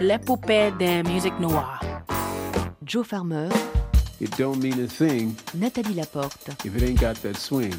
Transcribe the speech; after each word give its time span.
l'épopée 0.00 0.70
de 0.78 1.02
musique 1.08 1.38
noire. 1.40 1.80
Joe 2.84 3.04
Farmer, 3.06 3.48
It 4.20 4.36
don't 4.36 4.58
mean 4.62 4.80
a 4.84 4.86
thing 4.86 5.34
Nathalie 5.54 5.94
Laporte. 5.94 6.48
if 6.64 6.76
it 6.76 6.82
ain't 6.82 7.00
got 7.00 7.16
that 7.22 7.36
swing. 7.36 7.74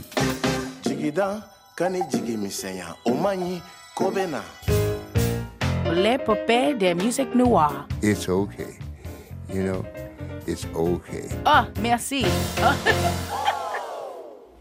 L'épopée 5.92 6.74
de 6.74 6.94
musique 6.94 7.36
noire. 7.36 7.88
It's 8.02 8.28
okay. 8.30 8.78
You 9.54 9.64
know, 9.64 9.86
it's 10.48 10.66
okay. 10.76 11.30
Ah, 11.46 11.68
merci. 11.82 12.26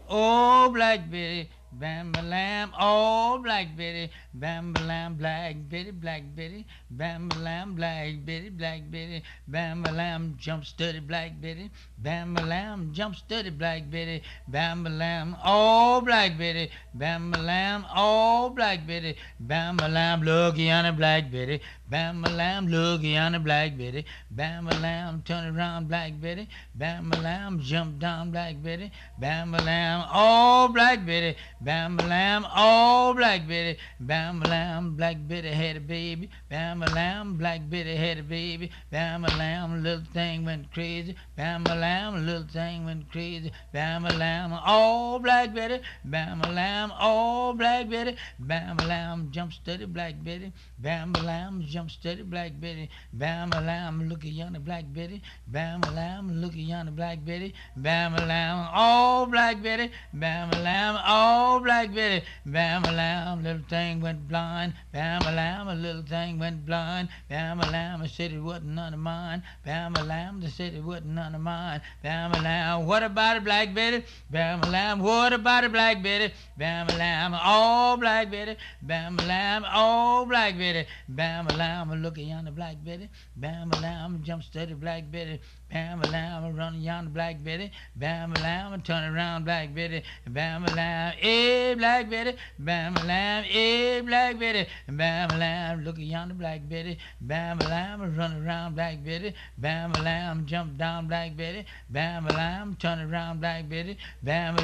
Oh, 0.09 0.69
Black 0.71 1.09
Betty, 1.09 1.49
bam 1.79 2.11
ba 2.11 2.21
lam. 2.21 2.71
Oh, 2.79 3.39
Black 3.43 3.75
Betty, 3.75 4.11
bam 4.33 4.73
ba 4.73 4.81
lam. 4.81 5.15
Black 5.15 5.55
Betty, 5.69 5.91
Black 5.91 6.23
Betty, 6.35 6.65
bam 6.89 7.29
ba 7.29 7.37
lam. 7.39 7.75
Black 7.75 8.25
Betty, 8.25 8.49
Black 8.49 8.81
Betty, 8.89 9.23
bam 9.47 9.81
ba 9.83 9.91
lam. 9.91 10.35
Jump 10.37 10.65
steady, 10.65 10.99
Black 10.99 11.39
Betty, 11.41 11.69
bam 11.97 12.33
ba 12.33 12.41
lam. 12.41 12.93
Jump 12.93 13.15
steady, 13.15 13.49
Black 13.49 13.89
Betty, 13.89 14.21
bam 14.47 14.83
ba 14.83 14.89
lam. 14.89 15.35
Oh, 15.45 16.01
Black 16.01 16.37
Betty, 16.37 16.69
bam 16.93 17.31
ba 17.31 17.39
lam. 17.39 17.85
Oh, 17.95 18.49
Black 18.49 18.85
Betty, 18.87 19.15
bam 19.39 19.77
ba 19.77 19.87
lam. 19.87 20.21
Looky 20.21 20.71
on 20.71 20.85
the 20.85 20.91
Black 20.91 21.31
Betty, 21.31 21.61
bam 21.89 22.21
ba 22.21 22.29
lam. 22.29 22.67
Looky 22.67 23.17
on 23.17 23.33
the 23.33 23.39
Black 23.39 23.77
Betty, 23.77 24.05
bam 24.31 24.65
ba 24.65 24.75
lam. 24.81 25.21
Turn 25.23 25.55
around, 25.55 25.87
Black 25.87 26.19
Betty, 26.19 26.47
bam 26.75 27.09
ba 27.09 27.17
lam. 27.19 27.59
Jump 27.59 27.99
down, 27.99 28.31
Black 28.31 28.61
Betty, 28.63 28.91
bam 29.19 29.51
ba 29.51 29.57
lam. 29.57 30.05
Oh, 30.13 30.69
Black 30.73 31.05
Betty, 31.05 31.35
bam 31.61 31.97
ba 31.97 32.03
lam. 32.03 32.45
Oh, 32.55 33.13
Black 33.15 33.47
Betty, 33.47 33.77
bam 33.99 34.39
ba 34.39 34.47
lam. 34.47 34.95
Black 34.95 35.17
Betty 35.27 35.49
had 35.49 35.77
a 35.77 35.79
baby, 35.79 36.29
bam 36.49 36.79
ba 36.79 36.87
lam. 36.93 37.37
Black 37.37 37.69
Betty 37.69 37.95
had 37.95 38.17
a 38.17 38.23
baby, 38.23 38.71
bam 38.91 39.21
ba 39.21 39.29
lam. 39.37 39.83
Little 39.83 40.05
thing 40.13 40.45
went 40.45 40.71
crazy, 40.71 41.15
bam 41.35 41.63
ba 41.63 41.75
lam. 41.75 42.25
Little 42.25 42.47
thing 42.47 42.85
went 42.85 43.11
crazy, 43.11 43.51
bam 43.71 44.03
ba 44.03 44.13
lam. 44.13 44.57
Oh, 44.65 45.19
Black 45.19 45.53
Betty, 45.53 45.81
bam 46.05 46.39
ba 46.39 46.49
lam. 46.49 46.91
Oh, 46.99 47.53
Black 47.53 47.89
Betty, 47.89 48.15
bam 48.39 48.77
ba 48.77 48.85
lam. 48.85 49.29
Jump 49.31 49.53
steady, 49.53 49.85
Black 49.85 50.15
Betty, 50.23 50.51
bam 50.79 51.11
ba 51.11 51.21
lam. 51.21 51.61
Jump 51.73 51.89
steady, 51.89 52.21
Black 52.21 52.51
Betty, 52.61 52.87
bam 53.13 53.49
ba 53.49 53.59
lam. 53.59 54.07
Look 54.07 54.23
at 54.25 54.31
yonder 54.31 54.59
Black 54.59 54.85
Betty, 54.93 55.23
bam 55.47 55.81
ba 55.81 55.89
lam. 55.89 56.39
Look 56.39 56.51
at 56.51 56.59
yonder 56.59 56.91
Black 56.91 57.25
Betty, 57.25 57.51
bam 57.75 58.13
ba 58.13 58.23
lam. 58.27 58.69
Oh, 58.75 59.25
Black 59.25 59.63
Betty, 59.63 59.89
bam 60.13 60.51
ba 60.51 60.59
lam. 60.59 60.99
Oh, 61.03 61.59
Black 61.63 61.91
Betty, 61.91 62.23
bam 62.45 62.83
ba 62.83 62.91
lam. 62.91 63.43
Little 63.43 63.63
thing 63.67 64.01
went 64.01 64.27
blind, 64.27 64.75
bam 64.91 65.23
ba 65.23 65.31
lam. 65.31 65.67
A 65.67 65.73
little 65.73 66.03
thing 66.03 66.37
went 66.37 66.63
blind, 66.63 67.09
bam 67.27 67.57
ba 67.57 67.65
lam. 67.71 68.03
I 68.03 68.07
said 68.07 68.31
it 68.31 68.39
wasn't 68.39 68.67
none 68.67 68.93
of 68.93 68.99
mine, 68.99 69.41
bam 69.65 69.93
ba 69.93 70.03
lam. 70.03 70.41
They 70.41 70.49
said 70.49 70.75
it 70.75 70.83
wasn't 70.83 71.07
none 71.07 71.33
of 71.33 71.41
mine, 71.41 71.81
bam 72.03 72.33
ba 72.33 72.39
lam. 72.39 72.85
What 72.85 73.01
about 73.01 73.37
it, 73.37 73.43
Black 73.43 73.73
Betty, 73.73 74.03
bam 74.29 74.61
ba 74.61 74.69
lam? 74.69 74.99
What 74.99 75.33
about 75.33 75.63
it, 75.63 75.71
Black 75.71 76.03
Betty, 76.03 76.31
bam 76.55 76.85
ba 76.85 76.93
lam? 76.97 77.33
Oh, 77.33 77.97
Black 77.99 78.29
Betty, 78.29 78.57
bam 78.83 79.15
ba 79.15 79.23
lam. 79.23 79.65
Oh, 79.73 80.27
Black 80.27 80.55
Betty, 80.55 80.85
bam 81.09 81.47
ba 81.47 81.55
lam. 81.55 81.62
Bam, 81.63 81.91
I'm 81.91 82.03
looking 82.03 82.33
on 82.33 82.53
Black 82.53 82.83
Betty. 82.83 83.07
Bam, 83.37 83.71
I'm 83.81 84.21
jump 84.21 84.43
steady 84.43 84.73
Black 84.73 85.09
Betty. 85.09 85.39
Bam, 85.71 86.01
I'm 86.03 86.55
running 86.57 86.81
yon 86.81 87.07
Black 87.13 87.41
Betty. 87.41 87.71
Bam, 87.95 88.33
I'm 88.35 88.81
turn 88.81 89.15
around 89.15 89.45
Black 89.45 89.73
Betty. 89.73 90.03
Bam, 90.27 90.65
eh, 90.65 91.73
Black 91.75 92.09
Betty. 92.09 92.35
Bam, 92.59 92.97
eh, 93.07 94.01
Black 94.01 94.39
Betty. 94.39 94.67
Bam, 94.89 95.31
I'm 95.31 95.85
looking 95.85 96.03
yonder, 96.03 96.33
Black 96.33 96.67
Betty. 96.67 96.97
Bam, 97.21 97.57
I'm 97.61 98.17
running 98.17 98.45
around 98.45 98.75
Black 98.75 99.01
Betty. 99.01 99.33
Bam, 99.57 99.93
I'm 100.05 100.45
jump 100.45 100.77
down 100.77 101.07
Black 101.07 101.37
Betty. 101.37 101.65
Bam, 101.89 102.27
I'm 102.27 102.75
turn 102.75 102.99
around 102.99 103.39
Black 103.39 103.69
Betty. 103.69 103.97
Bam, 104.21 104.57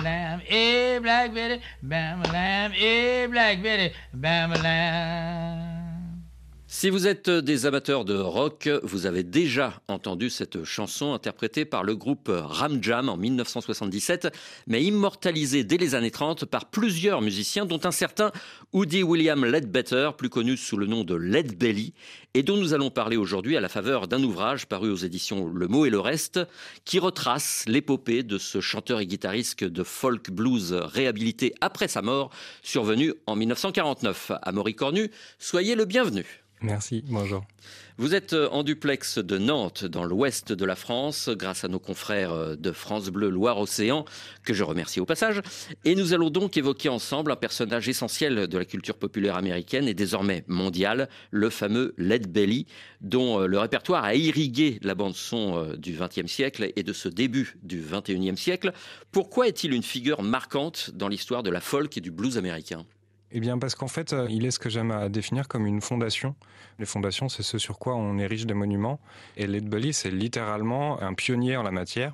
eh, 0.49 0.99
Black 0.99 1.33
Betty. 1.33 1.61
Bam, 1.81 2.23
eh, 2.75 3.27
Black 3.27 3.63
Betty. 3.63 3.93
Bam, 4.13 4.51
Si 6.72 6.91
vous 6.91 7.07
êtes 7.07 7.31
des 7.31 7.66
amateurs 7.66 8.06
de 8.06 8.13
rock, 8.13 8.69
vous 8.84 9.07
avez 9.07 9.24
déjà 9.24 9.81
entendu 9.88 10.30
cette 10.30 10.63
chanson 10.63 11.13
interprétée 11.13 11.66
par 11.66 11.84
le 11.84 11.96
groupe 11.96 12.30
Ram 12.31 12.78
Jam 12.84 13.09
en 13.09 13.18
1977, 13.18 14.28
mais 14.68 14.84
immortalisée 14.84 15.63
dès 15.63 15.78
les 15.78 15.96
années 15.96 16.12
30 16.12 16.46
par 16.46 16.69
plusieurs 16.69 17.24
musiciens, 17.24 17.66
dont 17.66 17.80
un 17.85 17.91
certain 17.91 18.31
Woody 18.72 19.02
William 19.02 19.44
Ledbetter, 19.44 20.12
plus 20.16 20.30
connu 20.30 20.57
sous 20.57 20.78
le 20.78 20.85
nom 20.85 21.03
de 21.03 21.16
Led 21.16 21.57
Belly, 21.57 21.96
et 22.35 22.44
dont 22.44 22.56
nous 22.56 22.75
allons 22.75 22.91
parler 22.91 23.18
aujourd'hui 23.18 23.57
à 23.57 23.62
la 23.62 23.68
faveur 23.68 24.07
d'un 24.07 24.24
ouvrage 24.24 24.68
paru 24.68 24.91
aux 24.91 24.96
éditions 24.96 25.47
Le 25.47 25.68
Mot 25.68 25.88
et 25.88 25.90
le 25.90 26.00
Reste, 26.00 26.40
qui 26.86 27.00
retrace 27.00 27.66
l'épopée 27.68 28.22
de 28.22 28.38
ce 28.38 28.62
chanteur 28.62 29.00
et 29.00 29.07
guitariste 29.07 29.63
de 29.63 29.84
folk 29.84 30.30
blues 30.30 30.74
réhabilité 30.74 31.56
après 31.62 31.88
sa 31.88 32.03
mort, 32.03 32.30
survenue 32.62 33.16
en 33.25 33.36
1949. 33.36 34.34
Amaury 34.44 34.75
Cornu, 34.75 35.09
soyez 35.40 35.74
le 35.74 35.86
bienvenu. 35.86 36.44
Merci, 36.61 37.05
bonjour. 37.07 37.45
Vous 37.97 38.15
êtes 38.15 38.33
euh, 38.33 38.49
en 38.51 38.63
duplex 38.63 39.17
de 39.17 39.37
Nantes, 39.37 39.85
dans 39.85 40.03
l'ouest 40.03 40.51
de 40.51 40.65
la 40.65 40.75
France, 40.75 41.29
grâce 41.29 41.63
à 41.63 41.69
nos 41.69 41.79
confrères 41.79 42.33
euh, 42.33 42.55
de 42.57 42.73
France 42.73 43.07
Bleu 43.09 43.29
Loire-Océan, 43.29 44.03
que 44.43 44.53
je 44.53 44.65
remercie 44.65 44.99
au 44.99 45.05
passage. 45.05 45.41
Et 45.85 45.95
nous 45.95 46.13
allons 46.13 46.29
donc 46.29 46.57
évoquer 46.57 46.89
ensemble 46.89 47.31
un 47.31 47.37
personnage 47.37 47.87
essentiel 47.87 48.47
de 48.47 48.57
la 48.57 48.65
culture 48.65 48.97
populaire 48.97 49.37
américaine 49.37 49.87
et 49.87 49.93
désormais 49.93 50.43
mondiale, 50.47 51.07
le 51.31 51.49
fameux 51.49 51.93
Led 51.97 52.27
Belly, 52.29 52.67
dont 52.99 53.39
euh, 53.39 53.47
le 53.47 53.57
répertoire 53.57 54.03
a 54.03 54.15
irrigué 54.15 54.79
la 54.81 54.95
bande-son 54.95 55.75
du 55.77 55.97
XXe 55.97 56.29
siècle 56.29 56.73
et 56.75 56.83
de 56.83 56.93
ce 56.93 57.07
début 57.07 57.57
du 57.63 57.81
XXIe 57.81 58.35
siècle. 58.35 58.73
Pourquoi 59.13 59.47
est-il 59.47 59.73
une 59.73 59.83
figure 59.83 60.23
marquante 60.23 60.91
dans 60.93 61.07
l'histoire 61.07 61.41
de 61.41 61.51
la 61.51 61.61
folk 61.61 61.95
et 61.95 62.01
du 62.01 62.11
blues 62.11 62.37
américain? 62.37 62.85
Eh 63.31 63.40
bien, 63.40 63.59
parce 63.59 63.75
qu'en 63.75 63.88
fait, 63.88 64.13
euh, 64.13 64.25
il 64.29 64.45
est 64.45 64.51
ce 64.51 64.57
que 64.57 64.69
j'aime 64.69 64.90
à 64.90 65.07
définir 65.07 65.47
comme 65.47 65.67
une 65.67 65.81
fondation. 65.81 66.35
Les 66.79 66.88
fondations, 66.88 67.29
c'est 67.29 67.44
ce 67.44 67.59
sur 67.59 67.78
quoi 67.78 67.95
on 67.95 68.17
érige 68.17 68.47
des 68.47 68.56
monuments. 68.56 69.00
Et 69.38 69.45
Led 69.45 69.69
Belly, 69.69 69.94
c'est 69.94 70.09
littéralement 70.09 71.00
un 71.01 71.13
pionnier 71.13 71.56
en 71.56 71.62
la 71.62 71.69
matière, 71.69 72.13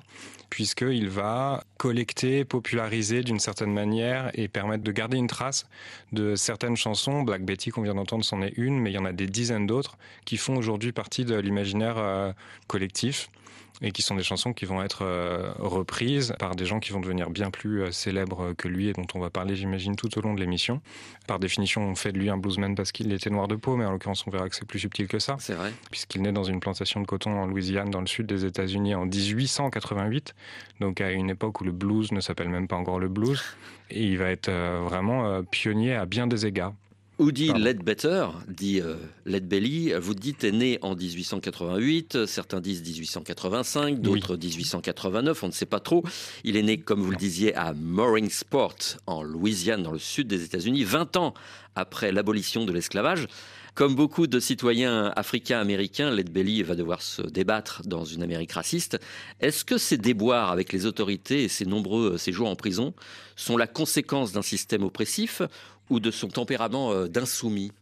puisqu'il 0.50 1.08
va 1.08 1.64
collecter, 1.78 2.44
populariser 2.44 3.22
d'une 3.22 3.38
certaine 3.38 3.72
manière 3.72 4.30
et 4.34 4.48
permettre 4.48 4.84
de 4.84 4.92
garder 4.92 5.16
une 5.16 5.26
trace 5.26 5.66
de 6.12 6.36
certaines 6.36 6.76
chansons. 6.76 7.22
Black 7.22 7.42
Betty, 7.44 7.70
qu'on 7.70 7.82
vient 7.82 7.94
d'entendre, 7.94 8.24
c'en 8.24 8.42
est 8.42 8.52
une, 8.58 8.78
mais 8.78 8.90
il 8.90 8.94
y 8.94 8.98
en 8.98 9.06
a 9.06 9.12
des 9.12 9.26
dizaines 9.26 9.66
d'autres 9.66 9.96
qui 10.26 10.36
font 10.36 10.56
aujourd'hui 10.56 10.92
partie 10.92 11.24
de 11.24 11.36
l'imaginaire 11.36 11.96
euh, 11.96 12.32
collectif 12.66 13.30
et 13.82 13.92
qui 13.92 14.02
sont 14.02 14.14
des 14.14 14.22
chansons 14.22 14.52
qui 14.52 14.64
vont 14.64 14.82
être 14.82 15.02
euh, 15.02 15.52
reprises 15.58 16.34
par 16.38 16.56
des 16.56 16.64
gens 16.64 16.80
qui 16.80 16.92
vont 16.92 17.00
devenir 17.00 17.30
bien 17.30 17.50
plus 17.50 17.82
euh, 17.82 17.92
célèbres 17.92 18.54
que 18.54 18.68
lui 18.68 18.88
et 18.88 18.92
dont 18.92 19.06
on 19.14 19.20
va 19.20 19.30
parler, 19.30 19.54
j'imagine, 19.54 19.96
tout 19.96 20.16
au 20.18 20.22
long 20.22 20.34
de 20.34 20.40
l'émission. 20.40 20.80
Par 21.26 21.38
définition, 21.38 21.82
on 21.82 21.94
fait 21.94 22.12
de 22.12 22.18
lui 22.18 22.30
un 22.30 22.38
bluesman 22.38 22.74
parce 22.74 22.92
qu'il 22.92 23.12
était 23.12 23.30
noir 23.30 23.48
de 23.48 23.56
peau, 23.56 23.76
mais 23.76 23.84
en 23.84 23.92
l'occurrence, 23.92 24.24
on 24.26 24.30
verra 24.30 24.48
que 24.48 24.56
c'est 24.56 24.66
plus 24.66 24.78
subtil 24.78 25.08
que 25.08 25.18
ça. 25.18 25.36
C'est 25.38 25.54
vrai. 25.54 25.72
Puisqu'il 25.90 26.22
naît 26.22 26.32
dans 26.32 26.44
une 26.44 26.60
plantation 26.60 27.00
de 27.00 27.06
coton 27.06 27.38
en 27.38 27.46
Louisiane, 27.46 27.90
dans 27.90 28.00
le 28.00 28.06
sud 28.06 28.26
des 28.26 28.44
États-Unis, 28.44 28.94
en 28.94 29.06
1888, 29.06 30.34
donc 30.80 31.00
à 31.00 31.10
une 31.10 31.30
époque 31.30 31.60
où 31.60 31.64
le 31.64 31.72
blues 31.72 32.12
ne 32.12 32.20
s'appelle 32.20 32.48
même 32.48 32.68
pas 32.68 32.76
encore 32.76 32.98
le 32.98 33.08
blues, 33.08 33.42
et 33.90 34.04
il 34.04 34.18
va 34.18 34.30
être 34.30 34.48
euh, 34.48 34.80
vraiment 34.84 35.42
pionnier 35.44 35.94
à 35.94 36.06
bien 36.06 36.26
des 36.26 36.46
égards. 36.46 36.72
Pardon. 37.48 37.64
Ledbetter, 37.64 38.26
dit 38.46 38.80
euh, 38.80 38.96
Led 39.24 39.48
Belly, 39.48 39.92
vous 39.98 40.14
dites 40.14 40.44
est 40.44 40.52
né 40.52 40.78
en 40.82 40.94
1888, 40.94 42.26
certains 42.26 42.60
disent 42.60 42.82
1885, 42.82 44.00
d'autres 44.00 44.36
1889, 44.36 45.42
on 45.42 45.46
ne 45.46 45.52
sait 45.52 45.64
pas 45.64 45.80
trop. 45.80 46.04
Il 46.44 46.56
est 46.56 46.62
né, 46.62 46.76
comme 46.76 47.00
vous 47.00 47.10
le 47.10 47.16
disiez, 47.16 47.54
à 47.54 47.72
Mooringsport, 47.72 48.76
en 49.06 49.22
Louisiane, 49.22 49.82
dans 49.82 49.92
le 49.92 49.98
sud 49.98 50.28
des 50.28 50.44
États-Unis, 50.44 50.84
20 50.84 51.16
ans 51.16 51.32
après 51.74 52.12
l'abolition 52.12 52.66
de 52.66 52.72
l'esclavage. 52.72 53.26
Comme 53.76 53.94
beaucoup 53.94 54.26
de 54.26 54.40
citoyens 54.40 55.12
africains-américains, 55.16 56.10
Led 56.10 56.30
Belly 56.30 56.62
va 56.62 56.76
devoir 56.76 57.02
se 57.02 57.20
débattre 57.20 57.82
dans 57.84 58.06
une 58.06 58.22
Amérique 58.22 58.52
raciste. 58.52 58.98
Est-ce 59.40 59.66
que 59.66 59.76
ces 59.76 59.98
déboires 59.98 60.50
avec 60.50 60.72
les 60.72 60.86
autorités 60.86 61.44
et 61.44 61.48
ses 61.48 61.66
nombreux 61.66 62.16
séjours 62.16 62.48
en 62.48 62.56
prison 62.56 62.94
sont 63.36 63.58
la 63.58 63.66
conséquence 63.66 64.32
d'un 64.32 64.40
système 64.40 64.82
oppressif 64.82 65.42
ou 65.90 66.00
de 66.00 66.10
son 66.10 66.28
tempérament 66.28 66.92
euh, 66.92 67.08
d'insoumis 67.08 67.72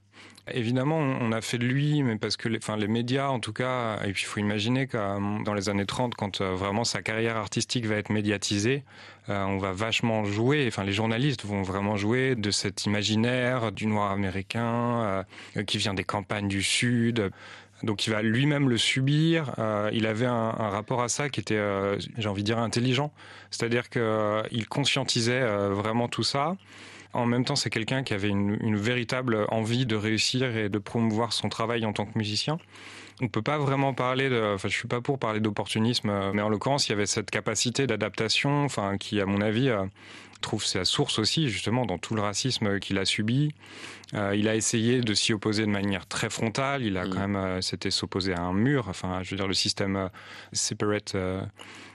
Évidemment, 0.52 0.98
on 0.98 1.32
a 1.32 1.40
fait 1.40 1.56
de 1.56 1.64
lui, 1.64 2.02
mais 2.02 2.16
parce 2.16 2.36
que 2.36 2.50
les, 2.50 2.58
enfin, 2.58 2.76
les 2.76 2.86
médias, 2.86 3.28
en 3.28 3.40
tout 3.40 3.54
cas, 3.54 3.98
et 4.04 4.12
puis 4.12 4.24
il 4.24 4.26
faut 4.26 4.40
imaginer 4.40 4.86
que 4.86 4.98
dans 5.42 5.54
les 5.54 5.70
années 5.70 5.86
30, 5.86 6.14
quand 6.16 6.42
euh, 6.42 6.54
vraiment 6.54 6.84
sa 6.84 7.00
carrière 7.00 7.38
artistique 7.38 7.86
va 7.86 7.94
être 7.94 8.10
médiatisée, 8.10 8.84
euh, 9.30 9.42
on 9.44 9.56
va 9.56 9.72
vachement 9.72 10.26
jouer, 10.26 10.66
enfin 10.68 10.84
les 10.84 10.92
journalistes 10.92 11.46
vont 11.46 11.62
vraiment 11.62 11.96
jouer 11.96 12.34
de 12.34 12.50
cet 12.50 12.84
imaginaire 12.84 13.72
du 13.72 13.86
noir 13.86 14.10
américain 14.10 15.24
qui 15.66 15.78
vient 15.78 15.94
des 15.94 16.04
campagnes 16.04 16.48
du 16.48 16.62
Sud. 16.62 17.30
Donc 17.82 18.06
il 18.06 18.10
va 18.10 18.20
lui-même 18.20 18.68
le 18.68 18.76
subir. 18.76 19.54
Il 19.92 20.06
avait 20.06 20.26
un, 20.26 20.50
rapport 20.50 21.02
à 21.02 21.08
ça 21.08 21.30
qui 21.30 21.40
était, 21.40 21.58
j'ai 22.18 22.28
envie 22.28 22.42
de 22.42 22.46
dire, 22.46 22.58
intelligent. 22.58 23.12
C'est-à-dire 23.50 23.88
qu'il 23.88 24.68
conscientisait 24.68 25.46
vraiment 25.70 26.08
tout 26.08 26.22
ça. 26.22 26.56
En 27.14 27.26
même 27.26 27.44
temps, 27.44 27.54
c'est 27.56 27.70
quelqu'un 27.70 28.02
qui 28.02 28.12
avait 28.12 28.28
une, 28.28 28.76
véritable 28.76 29.46
envie 29.48 29.86
de 29.86 29.94
réussir 29.94 30.56
et 30.56 30.68
de 30.68 30.78
promouvoir 30.78 31.32
son 31.32 31.48
travail 31.48 31.86
en 31.86 31.92
tant 31.92 32.06
que 32.06 32.18
musicien. 32.18 32.58
On 33.20 33.28
peut 33.28 33.42
pas 33.42 33.58
vraiment 33.58 33.94
parler 33.94 34.28
de, 34.28 34.54
enfin, 34.54 34.68
je 34.68 34.76
suis 34.76 34.88
pas 34.88 35.00
pour 35.00 35.18
parler 35.18 35.40
d'opportunisme, 35.40 36.10
euh, 36.10 36.32
mais 36.34 36.42
en 36.42 36.48
l'occurrence, 36.48 36.88
il 36.88 36.90
y 36.90 36.94
avait 36.94 37.06
cette 37.06 37.30
capacité 37.30 37.86
d'adaptation, 37.86 38.64
enfin, 38.64 38.98
qui, 38.98 39.20
à 39.20 39.26
mon 39.26 39.40
avis, 39.40 39.68
euh, 39.68 39.84
trouve 40.44 40.64
sa 40.64 40.84
source 40.84 41.18
aussi, 41.18 41.48
justement, 41.48 41.86
dans 41.86 41.98
tout 41.98 42.14
le 42.14 42.20
racisme 42.20 42.78
qu'il 42.78 42.98
a 42.98 43.04
subi. 43.04 43.50
Euh, 44.14 44.36
il 44.36 44.46
a 44.46 44.54
essayé 44.54 45.00
de 45.00 45.14
s'y 45.14 45.32
opposer 45.32 45.62
de 45.62 45.70
manière 45.70 46.06
très 46.06 46.30
frontale. 46.30 46.82
Il 46.84 46.98
a 46.98 47.06
Mm. 47.06 47.10
quand 47.10 47.20
même, 47.20 47.36
euh, 47.36 47.60
c'était 47.62 47.90
s'opposer 47.90 48.34
à 48.34 48.42
un 48.42 48.52
mur. 48.52 48.88
Enfin, 48.88 49.22
je 49.22 49.30
veux 49.30 49.36
dire, 49.36 49.48
le 49.48 49.54
système 49.54 49.96
euh, 49.96 50.08
separate 50.52 51.16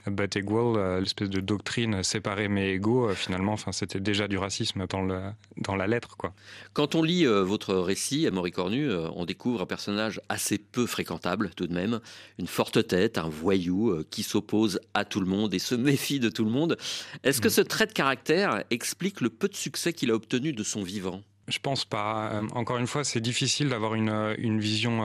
but 0.06 0.34
equal, 0.36 1.00
l'espèce 1.00 1.28
de 1.30 1.40
doctrine 1.40 2.02
séparée 2.02 2.48
mais 2.48 2.72
égaux, 2.72 3.10
finalement, 3.14 3.52
enfin, 3.52 3.70
c'était 3.70 4.00
déjà 4.00 4.28
du 4.28 4.38
racisme 4.38 4.86
dans 4.88 5.02
le, 5.02 5.20
dans 5.58 5.76
la 5.76 5.86
lettre, 5.86 6.16
quoi. 6.16 6.32
Quand 6.72 6.94
on 6.94 7.02
lit 7.02 7.26
votre 7.26 7.74
récit, 7.74 8.26
Amaury 8.26 8.50
Cornu, 8.50 8.90
on 8.90 9.26
découvre 9.26 9.60
un 9.60 9.66
personnage 9.66 10.20
assez 10.30 10.56
peu 10.56 10.86
fréquentable 11.10 11.50
tout 11.56 11.66
de 11.66 11.74
même, 11.74 12.00
une 12.38 12.46
forte 12.46 12.86
tête, 12.86 13.18
un 13.18 13.28
voyou 13.28 13.90
euh, 13.90 14.06
qui 14.10 14.22
s'oppose 14.22 14.78
à 14.94 15.04
tout 15.04 15.18
le 15.18 15.26
monde 15.26 15.52
et 15.54 15.58
se 15.58 15.74
méfie 15.74 16.20
de 16.20 16.28
tout 16.28 16.44
le 16.44 16.50
monde. 16.50 16.76
Est-ce 17.24 17.40
que 17.40 17.48
ce 17.48 17.60
trait 17.60 17.86
de 17.86 17.92
caractère 17.92 18.62
explique 18.70 19.20
le 19.20 19.28
peu 19.28 19.48
de 19.48 19.56
succès 19.56 19.92
qu'il 19.92 20.12
a 20.12 20.14
obtenu 20.14 20.52
de 20.52 20.62
son 20.62 20.82
vivant? 20.84 21.22
Je 21.48 21.58
pense 21.58 21.84
pas. 21.84 22.30
Euh, 22.32 22.42
encore 22.52 22.76
une 22.76 22.86
fois, 22.86 23.02
c'est 23.02 23.20
difficile 23.20 23.70
d'avoir 23.70 23.96
une, 23.96 24.08
euh, 24.08 24.36
une 24.38 24.60
vision 24.60 25.00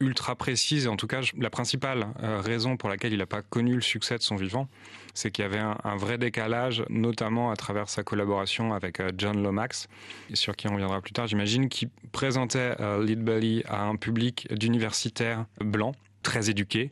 ultra 0.00 0.34
précise. 0.34 0.88
En 0.88 0.96
tout 0.96 1.06
cas, 1.06 1.20
la 1.36 1.50
principale 1.50 2.06
raison 2.20 2.78
pour 2.78 2.88
laquelle 2.88 3.12
il 3.12 3.18
n'a 3.18 3.26
pas 3.26 3.42
connu 3.42 3.74
le 3.74 3.82
succès 3.82 4.16
de 4.16 4.22
son 4.22 4.36
vivant, 4.36 4.68
c'est 5.14 5.30
qu'il 5.30 5.44
y 5.44 5.46
avait 5.46 5.58
un, 5.58 5.96
vrai 5.96 6.18
décalage, 6.18 6.84
notamment 6.90 7.50
à 7.50 7.56
travers 7.56 7.88
sa 7.88 8.02
collaboration 8.02 8.74
avec 8.74 9.00
euh, 9.00 9.10
John 9.16 9.42
Lomax, 9.42 9.88
sur 10.34 10.56
qui 10.56 10.68
on 10.68 10.72
reviendra 10.72 11.00
plus 11.00 11.12
tard, 11.12 11.26
j'imagine, 11.26 11.68
qui 11.68 11.88
présentait 12.12 12.74
euh, 12.80 13.02
Lead 13.02 13.22
Belly 13.22 13.62
à 13.66 13.84
un 13.84 13.96
public 13.96 14.52
d'universitaires 14.52 15.46
blancs, 15.60 15.94
très 16.24 16.50
éduqués. 16.50 16.90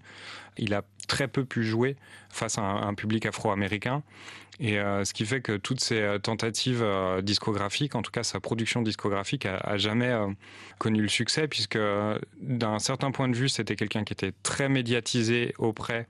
Il 0.56 0.75
a 0.75 0.82
très 1.08 1.26
peu 1.29 1.44
pu 1.44 1.64
jouer 1.64 1.96
face 2.31 2.58
à 2.58 2.62
un, 2.62 2.94
public 2.94 3.26
afro-américain. 3.26 4.02
Et 4.61 4.79
euh, 4.79 5.05
ce 5.05 5.12
qui 5.12 5.26
fait 5.26 5.40
que 5.40 5.56
toutes 5.56 5.81
ces 5.81 6.00
euh, 6.00 6.19
tentatives 6.19 6.82
euh, 6.82 7.20
discographiques, 7.20 7.94
en 7.94 8.02
tout 8.02 8.11
cas 8.11 8.23
sa 8.23 8.38
production 8.38 8.82
discographique, 8.82 9.46
a, 9.46 9.76
jamais 9.76 10.14
connu 10.79 11.02
le 11.02 11.08
succès, 11.08 11.49
puisque 11.49 11.79
d'un 12.40 12.79
certain 12.79 13.11
point 13.11 13.29
de 13.29 13.34
vue, 13.34 13.49
c'était 13.49 13.76
quelqu'un 13.76 14.05
qui 14.05 14.12
était 14.12 14.32
très 14.43 14.69
médiatisé 14.69 15.55
auprès 15.58 16.06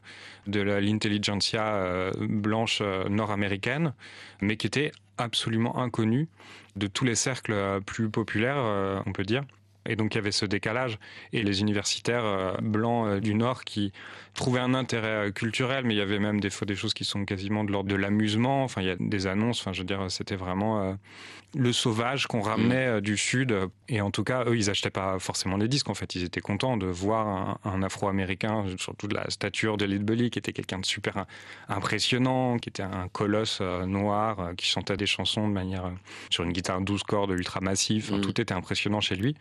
de 0.47 0.61
l'intelligentsia 0.61 2.11
blanche 2.21 2.83
nord-américaine, 3.09 3.95
mais 4.41 4.57
qui 4.57 4.67
était 4.67 4.93
absolument 5.19 5.79
inconnu 5.79 6.29
de 6.77 6.87
tous 6.89 7.05
les 7.05 7.15
cercles 7.15 7.81
plus 7.87 8.11
populaires, 8.11 9.03
on 9.07 9.13
peut 9.13 9.25
dire. 9.25 9.45
Et 9.87 9.97
donc 9.97 10.15
il 10.15 10.19
y 10.19 10.21
avait 10.21 10.33
ce 10.33 10.47
décalage 10.47 10.99
et 11.33 11.43
les 11.43 11.61
universitaires 11.61 12.25
euh, 12.25 12.53
blancs 12.63 13.07
euh, 13.07 13.21
du 13.21 13.35
Nord 13.35 13.65
qui 13.65 13.93
trouvaient 14.35 14.61
un 14.61 14.75
intérêt 14.75 15.29
euh, 15.29 15.31
culturel, 15.31 15.85
mais 15.85 15.95
il 15.95 15.99
y 15.99 16.03
avait 16.03 16.19
même 16.19 16.41
des 16.41 16.51
fois 16.51 16.67
des 16.67 16.77
choses 16.77 16.95
qui 16.95 17.05
sont 17.05 17.25
quasiment 17.25 17.65
de 17.65 17.73
l'ordre 17.73 17.91
de 17.91 17.97
l'amusement. 17.97 18.65
Enfin, 18.65 18.81
il 18.81 18.87
y 18.87 18.91
a 18.91 18.97
des 18.99 19.27
annonces. 19.27 19.61
Enfin, 19.61 19.73
je 19.73 19.81
veux 19.81 19.87
dire, 19.87 20.11
c'était 20.11 20.37
vraiment 20.37 20.97
le 21.55 21.73
sauvage 21.73 22.27
qu'on 22.27 22.41
ramenait 22.41 23.01
du 23.01 23.17
Sud. 23.17 23.55
Et 23.89 24.01
en 24.01 24.11
tout 24.11 24.25
cas, 24.25 24.45
eux, 24.47 24.57
ils 24.57 24.71
achetaient 24.71 24.91
pas 24.91 25.19
forcément 25.19 25.57
les 25.57 25.69
disques. 25.69 25.91
En 25.91 25.95
fait, 25.95 26.15
ils 26.15 26.25
étaient 26.25 26.41
contents 26.41 26.77
de 26.77 26.87
voir 26.87 27.27
un, 27.27 27.59
un 27.65 27.83
Afro-américain, 27.83 28.65
surtout 28.79 29.07
de 29.07 29.15
la 29.15 29.29
stature 29.31 29.77
de 29.77 29.87
Belly, 29.99 30.31
qui 30.31 30.39
était 30.39 30.53
quelqu'un 30.53 30.79
de 30.79 30.87
super 30.87 31.27
impressionnant, 31.69 32.57
qui 32.57 32.69
était 32.69 32.83
un 32.83 33.09
colosse 33.09 33.61
noir, 33.61 34.53
qui 34.57 34.67
chantait 34.67 34.97
des 34.97 35.07
chansons 35.07 35.47
de 35.47 35.53
manière 35.53 35.93
sur 36.31 36.45
une 36.45 36.53
guitare 36.53 36.81
12 36.81 37.03
cordes 37.03 37.31
ultra 37.31 37.61
massive. 37.61 38.09
Enfin, 38.11 38.19
Mm. 38.19 38.21
Tout 38.23 38.41
était 38.41 38.55
impressionnant 38.55 39.01
chez 39.01 39.17
lui. 39.17 39.37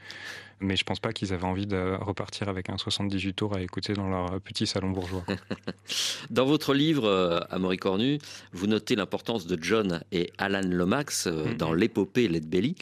Mais 0.59 0.75
je 0.75 0.83
pense 0.83 0.99
pas 0.99 1.11
qu'ils 1.11 1.33
avaient 1.33 1.45
envie 1.45 1.65
de 1.65 1.97
repartir 1.99 2.47
avec 2.49 2.69
un 2.69 2.77
78 2.77 3.33
tours 3.33 3.55
à 3.55 3.61
écouter 3.61 3.93
dans 3.93 4.07
leur 4.09 4.39
petit 4.41 4.67
salon 4.67 4.91
bourgeois. 4.91 5.25
Dans 6.29 6.45
votre 6.45 6.73
livre, 6.73 7.05
euh, 7.05 7.39
Amaury 7.49 7.77
Cornu, 7.77 8.19
vous 8.53 8.67
notez 8.67 8.95
l'importance 8.95 9.47
de 9.47 9.57
John 9.61 10.01
et 10.11 10.31
Alan 10.37 10.61
Lomax 10.63 11.27
euh, 11.27 11.45
Mhm. 11.45 11.57
dans 11.57 11.73
l'épopée 11.73 12.27
Led 12.27 12.47
Belly. 12.47 12.75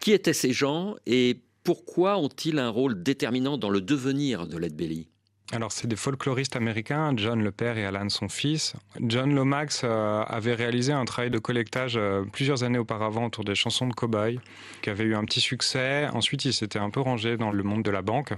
Qui 0.00 0.12
étaient 0.12 0.32
ces 0.32 0.52
gens 0.52 0.94
et 1.06 1.40
pourquoi 1.64 2.16
ont-ils 2.18 2.58
un 2.58 2.68
rôle 2.70 3.02
déterminant 3.02 3.58
dans 3.58 3.70
le 3.70 3.80
devenir 3.80 4.46
de 4.46 4.56
Led 4.56 4.74
Belly 4.74 5.08
Alors, 5.52 5.70
c'est 5.70 5.86
des 5.86 5.96
folkloristes 5.96 6.56
américains, 6.56 7.12
John 7.16 7.40
le 7.40 7.52
père 7.52 7.78
et 7.78 7.84
Alan 7.86 8.08
son 8.08 8.28
fils. 8.28 8.74
John 9.00 9.32
Lomax 9.32 9.82
euh, 9.84 10.24
avait 10.26 10.54
réalisé 10.54 10.92
un 10.92 11.04
travail 11.04 11.30
de 11.30 11.38
collectage 11.38 11.94
euh, 11.96 12.24
plusieurs 12.32 12.64
années 12.64 12.78
auparavant 12.78 13.26
autour 13.26 13.44
des 13.44 13.54
chansons 13.54 13.86
de 13.86 13.94
cow-boy, 13.94 14.40
qui 14.82 14.90
avait 14.90 15.04
eu 15.04 15.14
un 15.14 15.24
petit 15.24 15.40
succès. 15.40 16.08
Ensuite, 16.12 16.44
il 16.46 16.52
s'était 16.52 16.80
un 16.80 16.90
peu 16.90 16.98
rangé 16.98 17.36
dans 17.36 17.52
le 17.52 17.62
monde 17.62 17.84
de 17.84 17.92
la 17.92 18.02
banque. 18.02 18.32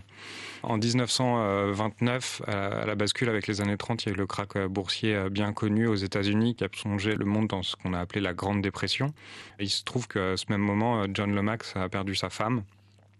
En 0.62 0.76
1929, 0.76 2.42
euh, 2.46 2.82
à 2.82 2.86
la 2.86 2.94
bascule 2.94 3.30
avec 3.30 3.46
les 3.46 3.62
années 3.62 3.78
30, 3.78 4.04
il 4.04 4.08
y 4.08 4.10
a 4.10 4.14
eu 4.14 4.18
le 4.18 4.26
euh, 4.56 4.68
boursier 4.68 5.30
bien 5.30 5.54
connu 5.54 5.86
aux 5.86 5.94
États-Unis 5.94 6.56
qui 6.56 6.64
a 6.64 6.68
plongé 6.68 7.14
le 7.14 7.24
monde 7.24 7.46
dans 7.46 7.62
ce 7.62 7.74
qu'on 7.76 7.94
a 7.94 8.00
appelé 8.00 8.20
la 8.20 8.34
Grande 8.34 8.60
Dépression. 8.60 9.14
Il 9.60 9.70
se 9.70 9.82
trouve 9.82 10.08
qu'à 10.08 10.36
ce 10.36 10.44
même 10.50 10.60
moment, 10.60 11.06
John 11.14 11.34
Lomax 11.34 11.74
a 11.76 11.88
perdu 11.88 12.14
sa 12.14 12.28
femme. 12.28 12.64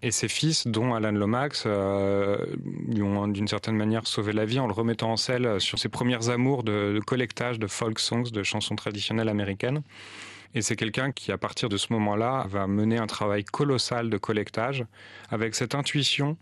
Et 0.02 0.12
ses 0.12 0.28
fils, 0.28 0.66
dont 0.68 0.94
Alan 0.94 1.10
Lomax, 1.10 1.64
euh, 1.66 2.38
lui 2.88 3.02
ont 3.02 3.26
d'une 3.26 3.48
certaine 3.48 3.76
manière 3.76 4.06
sauvé 4.06 4.32
la 4.32 4.44
vie 4.44 4.60
en 4.60 4.68
le 4.68 4.72
remettant 4.72 5.10
en 5.10 5.16
selle 5.16 5.60
sur 5.60 5.78
ses 5.78 5.88
premières 5.88 6.30
amours 6.30 6.62
de, 6.62 6.92
de 6.94 7.00
collectage 7.00 7.58
de 7.58 7.66
folk 7.66 7.98
songs, 7.98 8.30
de 8.30 8.42
chansons 8.44 8.76
traditionnelles 8.76 9.28
américaines. 9.28 9.82
Et 10.54 10.62
c'est 10.62 10.76
quelqu'un 10.76 11.12
qui, 11.12 11.30
à 11.30 11.38
partir 11.38 11.68
de 11.68 11.76
ce 11.76 11.92
moment-là, 11.92 12.46
va 12.48 12.66
mener 12.66 12.98
un 12.98 13.06
travail 13.06 13.44
colossal 13.44 14.08
de 14.08 14.16
collectage 14.16 14.84
avec 15.30 15.54
cette 15.54 15.74
intuition 15.74 16.36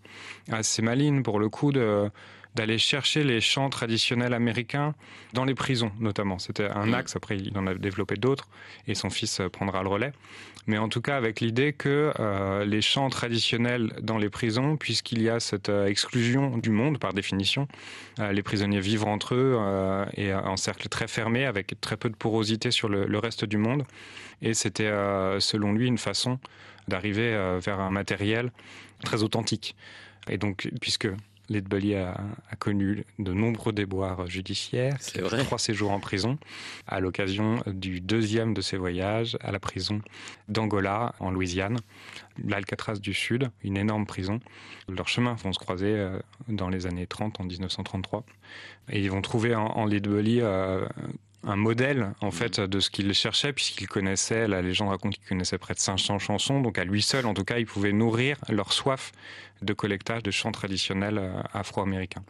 assez 0.50 0.82
maligne 0.82 1.22
pour 1.22 1.40
le 1.40 1.48
coup 1.48 1.72
de 1.72 2.10
d'aller 2.56 2.78
chercher 2.78 3.22
les 3.22 3.40
chants 3.40 3.70
traditionnels 3.70 4.34
américains 4.34 4.94
dans 5.34 5.44
les 5.44 5.54
prisons 5.54 5.92
notamment. 6.00 6.38
C'était 6.38 6.68
un 6.68 6.86
Mm. 6.86 6.94
axe, 6.94 7.16
après 7.16 7.36
il 7.36 7.56
en 7.58 7.66
a 7.66 7.74
développé 7.74 8.16
d'autres 8.16 8.48
et 8.88 8.94
son 8.94 9.10
fils 9.10 9.40
euh, 9.40 9.48
prendra 9.48 9.82
le 9.82 9.88
relais. 9.88 10.12
Mais 10.66 10.78
en 10.78 10.88
tout 10.88 11.00
cas 11.00 11.16
avec 11.16 11.40
l'idée 11.40 11.72
que 11.72 12.12
euh, 12.18 12.64
les 12.64 12.82
chants 12.82 13.08
traditionnels 13.10 13.92
dans 14.02 14.18
les 14.18 14.30
prisons, 14.30 14.76
puisqu'il 14.76 15.22
y 15.22 15.28
a 15.28 15.38
cette 15.38 15.68
euh, 15.68 15.86
exclusion 15.86 16.58
du 16.58 16.70
monde 16.70 16.98
par 16.98 17.12
définition, 17.12 17.68
euh, 18.18 18.32
les 18.32 18.42
prisonniers 18.42 18.80
vivent 18.80 19.04
entre 19.06 19.34
eux 19.34 19.58
et 20.16 20.34
en 20.34 20.56
cercle 20.56 20.88
très 20.88 21.06
fermé 21.08 21.44
avec 21.44 21.80
très 21.80 21.96
peu 21.96 22.08
de 22.10 22.16
porosité 22.16 22.70
sur 22.70 22.88
le, 22.88 23.06
le 23.06 23.18
reste 23.18 23.44
du 23.44 23.58
monde. 23.58 23.84
Et 24.42 24.54
c'était 24.54 24.90
selon 25.40 25.72
lui 25.72 25.86
une 25.86 25.98
façon 25.98 26.38
d'arriver 26.88 27.30
vers 27.60 27.80
un 27.80 27.90
matériel 27.90 28.50
très 29.04 29.22
authentique. 29.22 29.76
Et 30.28 30.38
donc, 30.38 30.68
puisque 30.80 31.08
Led 31.48 31.68
Belly 31.68 31.94
a, 31.94 32.16
a 32.50 32.56
connu 32.56 33.04
de 33.18 33.32
nombreux 33.32 33.72
déboires 33.72 34.26
judiciaires, 34.26 34.96
C'est 35.00 35.20
vrai. 35.20 35.44
trois 35.44 35.58
séjours 35.58 35.90
en 35.90 36.00
prison, 36.00 36.38
à 36.86 37.00
l'occasion 37.00 37.62
du 37.66 38.00
deuxième 38.00 38.54
de 38.54 38.60
ses 38.60 38.76
voyages 38.76 39.36
à 39.40 39.52
la 39.52 39.60
prison 39.60 40.00
d'Angola, 40.48 41.14
en 41.20 41.30
Louisiane, 41.30 41.78
l'Alcatraz 42.44 42.98
du 42.98 43.14
Sud, 43.14 43.50
une 43.62 43.76
énorme 43.76 44.06
prison. 44.06 44.40
Leurs 44.88 45.08
chemins 45.08 45.34
vont 45.34 45.52
se 45.52 45.58
croiser 45.58 45.92
euh, 45.94 46.18
dans 46.48 46.68
les 46.68 46.86
années 46.86 47.06
30, 47.06 47.40
en 47.40 47.44
1933. 47.44 48.24
Et 48.90 49.00
ils 49.00 49.10
vont 49.10 49.22
trouver 49.22 49.54
en, 49.54 49.66
en 49.66 49.88
euh, 49.90 50.86
un 51.44 51.56
modèle 51.56 52.12
en 52.20 52.30
fait 52.30 52.60
de 52.60 52.80
ce 52.80 52.90
qu'il 52.90 53.12
cherchait 53.14 53.52
puisqu'il 53.52 53.88
connaissait, 53.88 54.48
la 54.48 54.62
légende 54.62 54.88
raconte 54.88 55.14
qu'il 55.14 55.28
connaissait 55.28 55.58
près 55.58 55.74
de 55.74 55.78
500 55.78 56.18
chansons, 56.18 56.60
donc 56.60 56.78
à 56.78 56.84
lui 56.84 57.02
seul 57.02 57.26
en 57.26 57.34
tout 57.34 57.44
cas 57.44 57.58
il 57.58 57.66
pouvait 57.66 57.92
nourrir 57.92 58.36
leur 58.48 58.72
soif 58.72 59.12
de 59.62 59.72
collectage 59.72 60.22
de 60.22 60.30
chants 60.30 60.52
traditionnels 60.52 61.18
euh, 61.18 61.40
afro-américains. 61.52 62.24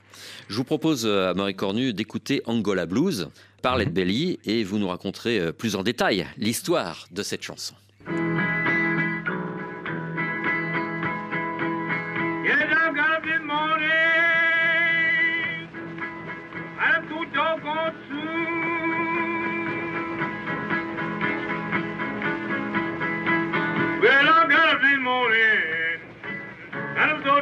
Je 0.48 0.56
vous 0.56 0.64
propose, 0.64 1.06
euh, 1.06 1.30
Amaury 1.30 1.56
Cornu, 1.56 1.92
d'écouter 1.92 2.42
Angola 2.46 2.86
Blues 2.86 3.28
par 3.62 3.76
Led 3.76 3.92
Belly 3.92 4.38
et 4.44 4.62
vous 4.62 4.78
nous 4.78 4.88
raconterez 4.88 5.40
euh, 5.40 5.52
plus 5.52 5.76
en 5.76 5.82
détail 5.82 6.26
l'histoire 6.36 7.08
de 7.10 7.22
cette 7.22 7.42
chanson. 7.42 7.74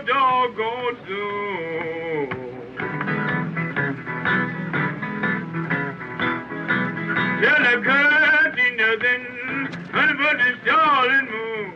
So 0.06 0.12
doggone 0.12 0.96
soon. 1.06 2.28
Tell 7.40 7.62
the 7.62 7.74
country 7.84 8.68
nothing 8.76 9.24
but 9.92 10.36
the 10.36 10.50
starling 10.62 11.28
moon. 11.30 11.68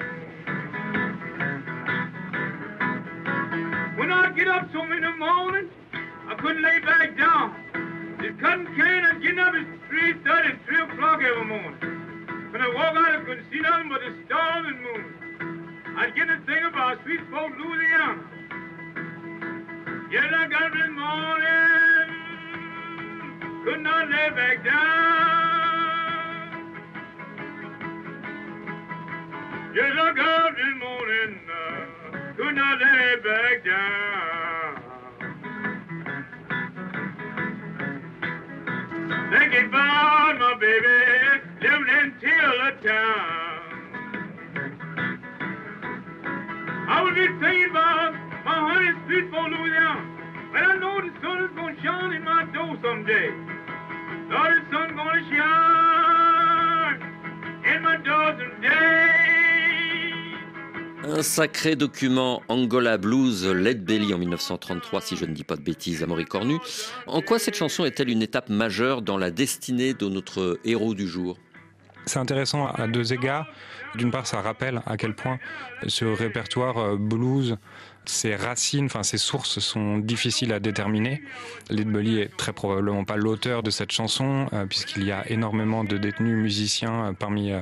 When 3.97 4.09
I 4.13 4.33
get 4.37 4.49
up 4.49 4.65
so 4.73 4.83
in 4.83 5.01
the 5.01 5.11
morning, 5.13 5.71
I 6.29 6.35
couldn't 6.35 6.63
lay 6.63 6.81
back 6.81 7.17
down. 7.17 7.55
This 8.21 8.35
cotton 8.41 8.67
can 8.77 9.05
and 9.05 9.23
getting 9.23 9.39
up 9.39 9.55
at 9.55 9.67
3.30, 9.91 10.59
3 10.67 10.81
o'clock 10.83 11.23
every 11.23 11.45
morning. 11.47 12.53
When 12.53 12.61
I 12.61 12.69
walk 12.75 12.97
out, 12.97 13.21
I 13.21 13.25
couldn't 13.25 13.47
see 13.51 13.61
nothing 13.61 13.89
but 13.89 14.01
the 14.01 14.13
stars 14.27 14.67
moon. 14.67 15.28
I'd 16.01 16.15
get 16.15 16.27
to 16.27 16.39
think 16.47 16.65
about 16.65 17.03
sweet 17.03 17.19
folk 17.29 17.53
Louisiana. 17.59 18.23
Yes, 20.13 20.33
I 20.33 20.47
got 20.47 20.63
up 20.63 20.73
this 20.73 20.91
morning, 20.95 22.11
could 23.65 23.81
not 23.81 24.09
lay 24.09 24.31
back 24.31 24.65
down. 24.65 24.79
Yes, 29.75 29.93
I 29.99 30.13
got 30.15 30.29
up 30.47 30.57
this 30.57 30.75
morning, 30.79 31.41
uh, 31.51 31.81
could 32.37 32.55
not 32.55 32.79
lay 32.81 33.17
back 33.25 33.65
down. 33.65 34.83
Think 39.33 39.53
about 39.67 40.39
my 40.39 40.55
baby 40.61 40.97
living 41.61 41.89
in 41.89 42.15
Tiller 42.21 42.73
town. 42.85 43.38
I 46.91 47.03
I 50.55 50.79
know 50.81 51.01
the 51.03 51.11
sun 51.21 51.45
is 51.45 51.51
shine 51.83 52.13
in 52.15 52.23
my 52.25 52.45
door 52.55 52.77
someday. 52.83 53.31
Un 61.05 61.23
sacré 61.23 61.77
document 61.77 62.43
Angola 62.49 62.99
Blues, 62.99 63.47
Led 63.47 63.85
Belly 63.85 64.13
en 64.15 64.19
1933, 64.19 65.01
si 65.01 65.17
je 65.17 65.25
ne 65.25 65.33
dis 65.33 65.45
pas 65.45 65.57
de 65.57 65.63
bêtises, 65.63 66.03
à 66.03 66.07
Maurice 66.07 66.27
Cornu. 66.27 66.59
En 67.07 67.23
quoi 67.23 67.39
cette 67.39 67.57
chanson 67.57 67.85
est-elle 67.85 68.11
une 68.11 68.23
étape 68.23 68.49
majeure 68.49 69.03
dans 69.03 69.17
la 69.17 69.31
destinée 69.31 69.95
de 69.95 70.09
notre 70.09 70.59
héros 70.65 70.95
du 70.95 71.07
jour? 71.07 71.39
C'est 72.09 72.19
intéressant 72.19 72.67
à 72.67 72.87
deux 72.87 73.13
égards. 73.13 73.47
D'une 73.95 74.11
part, 74.11 74.27
ça 74.27 74.41
rappelle 74.41 74.81
à 74.87 74.97
quel 74.97 75.15
point 75.15 75.39
ce 75.87 76.07
répertoire 76.07 76.79
euh, 76.79 76.97
blues, 76.97 77.59
ses 78.09 78.35
racines, 78.37 78.87
enfin 78.87 79.03
ses 79.03 79.19
sources 79.19 79.59
sont 79.59 79.99
difficiles 79.99 80.53
à 80.53 80.61
déterminer. 80.61 81.23
Belly 81.71 82.21
est 82.21 82.37
très 82.37 82.53
probablement 82.53 83.05
pas 83.05 83.17
l'auteur 83.17 83.63
de 83.63 83.71
cette 83.71 83.93
chanson, 83.93 84.47
euh, 84.53 84.65
puisqu'il 84.67 85.05
y 85.05 85.13
a 85.13 85.31
énormément 85.31 85.85
de 85.85 85.99
détenus 85.99 86.37
musiciens 86.37 87.09
euh, 87.09 87.13
parmi 87.13 87.53
euh, 87.53 87.61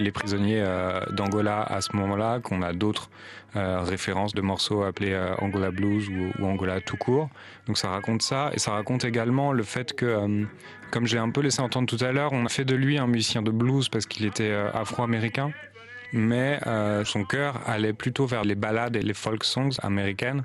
les 0.00 0.10
prisonniers 0.10 0.64
d'Angola 1.12 1.62
à 1.62 1.80
ce 1.80 1.94
moment-là, 1.94 2.40
qu'on 2.40 2.62
a 2.62 2.72
d'autres 2.72 3.10
références 3.54 4.34
de 4.34 4.40
morceaux 4.40 4.82
appelés 4.82 5.16
Angola 5.38 5.70
Blues 5.70 6.08
ou, 6.08 6.42
ou 6.42 6.46
Angola 6.48 6.80
tout 6.80 6.96
court. 6.96 7.30
Donc 7.68 7.78
ça 7.78 7.90
raconte 7.90 8.20
ça, 8.20 8.50
et 8.52 8.58
ça 8.58 8.72
raconte 8.72 9.04
également 9.04 9.52
le 9.52 9.62
fait 9.62 9.92
que, 9.92 10.44
comme 10.90 11.06
j'ai 11.06 11.18
un 11.18 11.30
peu 11.30 11.42
laissé 11.42 11.60
entendre 11.60 11.86
tout 11.86 12.04
à 12.04 12.10
l'heure, 12.10 12.32
on 12.32 12.44
a 12.44 12.48
fait 12.48 12.64
de 12.64 12.74
lui 12.74 12.98
un 12.98 13.06
musicien 13.06 13.40
de 13.40 13.52
blues 13.52 13.88
parce 13.88 14.06
qu'il 14.06 14.26
était 14.26 14.52
afro-américain 14.74 15.52
mais 16.14 16.60
euh, 16.68 17.04
son 17.04 17.24
cœur 17.24 17.60
allait 17.66 17.92
plutôt 17.92 18.24
vers 18.24 18.44
les 18.44 18.54
ballades 18.54 18.94
et 18.94 19.02
les 19.02 19.14
folk 19.14 19.42
songs 19.42 19.76
américaines. 19.82 20.44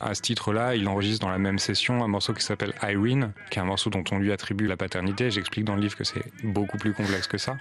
À 0.00 0.14
ce 0.14 0.20
titre-là, 0.20 0.76
il 0.76 0.86
enregistre 0.86 1.26
dans 1.26 1.32
la 1.32 1.38
même 1.38 1.58
session 1.58 2.04
un 2.04 2.08
morceau 2.08 2.34
qui 2.34 2.44
s'appelle 2.44 2.74
Irene, 2.82 3.32
qui 3.50 3.58
est 3.58 3.62
un 3.62 3.64
morceau 3.64 3.90
dont 3.90 4.04
on 4.12 4.18
lui 4.18 4.30
attribue 4.30 4.66
la 4.66 4.76
paternité. 4.76 5.30
J'explique 5.30 5.64
dans 5.64 5.74
le 5.74 5.80
livre 5.80 5.96
que 5.96 6.04
c'est 6.04 6.22
beaucoup 6.44 6.76
plus 6.76 6.92
complexe 6.92 7.26
que 7.26 7.38
ça, 7.38 7.56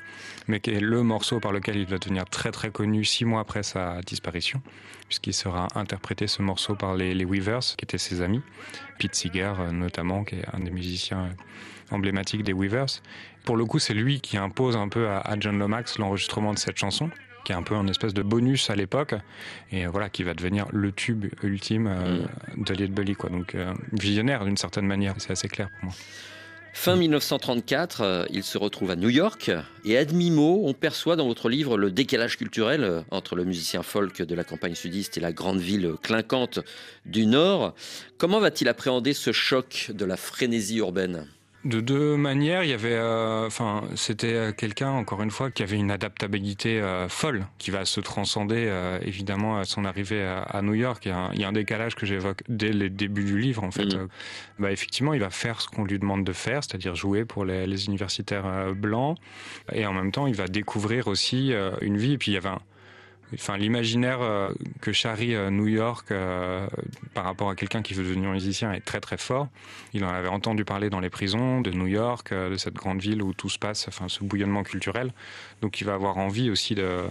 mais 0.48 0.60
qui 0.60 0.72
est 0.72 0.82
le 0.82 1.02
morceau 1.02 1.40
par 1.40 1.54
lequel 1.54 1.78
il 1.78 1.88
va 1.88 1.98
devenir 1.98 2.26
très 2.26 2.52
très 2.52 2.70
connu 2.70 3.06
six 3.06 3.26
mois 3.26 3.40
après 3.40 3.64
sa 3.64 4.02
disparition, 4.02 4.62
puisqu'il 5.08 5.34
sera 5.34 5.68
interprété 5.74 6.28
ce 6.28 6.42
morceau 6.42 6.76
par 6.76 6.96
les, 6.96 7.26
Weavers, 7.26 7.76
qui 7.76 7.86
étaient 7.86 7.98
ses 7.98 8.22
amis, 8.22 8.42
Pete 9.00 9.16
Seeger 9.16 9.54
euh, 9.60 9.72
notamment, 9.72 10.24
qui 10.26 10.36
est 10.36 10.46
un 10.54 10.60
des 10.60 10.72
musiciens 10.72 11.22
euh, 11.22 11.96
emblématiques 11.96 12.44
des 12.44 12.54
Weavers. 12.54 13.02
Pour 13.46 13.56
le 13.56 13.66
coup, 13.66 13.80
c'est 13.80 13.94
lui 13.94 14.20
qui 14.20 14.38
impose 14.38 14.76
un 14.76 14.90
peu 14.90 15.08
à 15.08 15.36
John 15.40 15.58
Lomax 15.58 15.98
l'enregistrement 15.98 16.54
de 16.54 16.60
cette 16.60 16.78
chanson 16.78 17.10
qui 17.48 17.54
est 17.54 17.56
un 17.56 17.64
peu 17.64 17.76
un 17.76 17.88
espèce 17.88 18.14
de 18.14 18.24
bonus 18.24 18.70
à 18.70 18.76
l'époque, 18.76 19.16
et 19.72 19.86
euh, 19.86 19.90
voilà, 19.90 20.10
qui 20.10 20.24
va 20.24 20.34
devenir 20.34 20.66
le 20.74 20.92
tube 20.92 21.28
ultime 21.44 21.88
euh, 21.88 22.26
de 22.58 22.74
Led 22.74 22.94
Belly, 22.94 23.16
quoi. 23.16 23.30
Donc 23.30 23.56
euh, 23.56 23.74
visionnaire 23.94 24.44
d'une 24.44 24.58
certaine 24.58 24.86
manière, 24.86 25.16
c'est 25.18 25.32
assez 25.32 25.48
clair 25.48 25.70
pour 25.80 25.86
moi. 25.86 25.94
Fin 26.74 26.98
1934, 26.98 28.02
euh, 28.02 28.26
il 28.32 28.44
se 28.44 28.58
retrouve 28.58 28.92
à 28.92 28.98
New 28.98 29.08
York 29.08 29.50
et 29.86 29.98
à 29.98 30.04
demi-mot, 30.04 30.64
on 30.66 30.74
perçoit 30.74 31.16
dans 31.16 31.26
votre 31.26 31.48
livre 31.48 31.78
le 31.78 31.90
décalage 31.90 32.38
culturel 32.38 33.06
entre 33.12 33.38
le 33.38 33.46
musicien 33.46 33.82
folk 33.82 34.22
de 34.22 34.36
la 34.36 34.44
campagne 34.44 34.76
sudiste 34.76 35.18
et 35.18 35.22
la 35.22 35.32
grande 35.32 35.62
ville 35.62 35.94
clinquante 36.04 36.60
du 37.06 37.28
Nord. 37.28 37.76
Comment 38.18 38.42
va-t-il 38.42 38.68
appréhender 38.68 39.14
ce 39.14 39.32
choc 39.32 39.90
de 39.94 40.04
la 40.04 40.18
frénésie 40.18 40.80
urbaine? 40.80 41.28
De 41.68 41.82
deux 41.82 42.16
manières, 42.16 42.64
il 42.64 42.70
y 42.70 42.74
avait, 42.74 42.94
euh, 42.94 43.46
enfin, 43.46 43.84
c'était 43.96 44.34
euh, 44.34 44.52
quelqu'un 44.54 44.92
encore 44.92 45.22
une 45.22 45.32
fois 45.32 45.52
qui 45.52 45.64
avait 45.64 45.76
une 45.76 45.92
adaptabilité 45.92 46.80
euh, 46.80 47.10
folle, 47.10 47.46
qui 47.58 47.72
va 47.72 47.84
se 47.84 48.00
transcender 48.00 48.68
euh, 48.70 49.00
évidemment 49.02 49.58
à 49.58 49.66
son 49.66 49.84
arrivée 49.84 50.24
à, 50.24 50.44
à 50.44 50.62
New 50.62 50.76
York. 50.76 51.06
Il 51.06 51.10
y, 51.10 51.12
a 51.12 51.18
un, 51.18 51.34
il 51.34 51.42
y 51.42 51.44
a 51.44 51.50
un 51.50 51.52
décalage 51.52 51.96
que 51.96 52.06
j'évoque 52.06 52.42
dès 52.48 52.72
le 52.72 52.90
début 52.90 53.26
du 53.26 53.38
livre 53.38 53.66
en 53.66 53.72
fait. 53.72 53.96
Euh, 53.96 54.08
bah, 54.60 54.72
effectivement, 54.72 55.14
il 55.14 55.20
va 55.20 55.30
faire 55.30 55.60
ce 55.60 55.68
qu'on 55.68 55.84
lui 55.84 56.00
demande 56.00 56.24
de 56.24 56.32
faire, 56.32 56.64
c'est-à-dire 56.64 56.96
jouer 56.96 57.26
pour 57.26 57.44
les, 57.44 57.68
les 57.68 57.88
universitaires 57.88 58.74
blancs, 58.74 59.18
et 59.74 59.86
en 59.86 59.92
même 59.92 60.14
temps, 60.14 60.26
il 60.28 60.36
va 60.36 60.48
découvrir 60.48 61.08
aussi 61.08 61.52
une 61.82 61.98
vie. 61.98 62.14
Et 62.14 62.18
puis 62.18 62.32
il 62.32 62.36
y 62.36 62.38
avait 62.38 62.48
un, 62.48 62.62
Enfin, 63.34 63.58
l'imaginaire 63.58 64.22
euh, 64.22 64.50
que 64.80 64.94
charrie 64.94 65.36
euh, 65.36 65.50
New 65.50 65.68
York 65.68 66.12
euh, 66.12 66.66
par 67.14 67.26
rapport 67.26 67.50
à 67.50 67.56
quelqu'un 67.56 67.82
qui 67.82 67.94
veut 67.94 68.04
devenir 68.04 68.30
musicien 68.32 68.72
est 68.72 68.80
très 68.80 69.02
très 69.02 69.18
fort. 69.18 69.50
Il 69.94 70.06
en 70.06 70.10
avait 70.10 70.30
entendu 70.30 70.64
parler 70.64 70.90
dans 70.90 71.02
les 71.02 71.10
prisons 71.10 71.60
de 71.60 71.72
New 71.72 71.88
York, 71.88 72.34
de 72.34 72.56
cette 72.56 72.76
grande 72.76 73.02
ville 73.02 73.22
où 73.22 73.34
tout 73.34 73.50
se 73.50 73.60
passe, 73.60 73.88
enfin 73.88 74.08
ce 74.08 74.24
bouillonnement 74.24 74.64
culturel. 74.64 75.12
Donc 75.62 75.82
il 75.82 75.84
va 75.84 75.94
avoir 75.94 76.18
envie 76.18 76.50
aussi 76.50 76.74
de, 76.74 77.04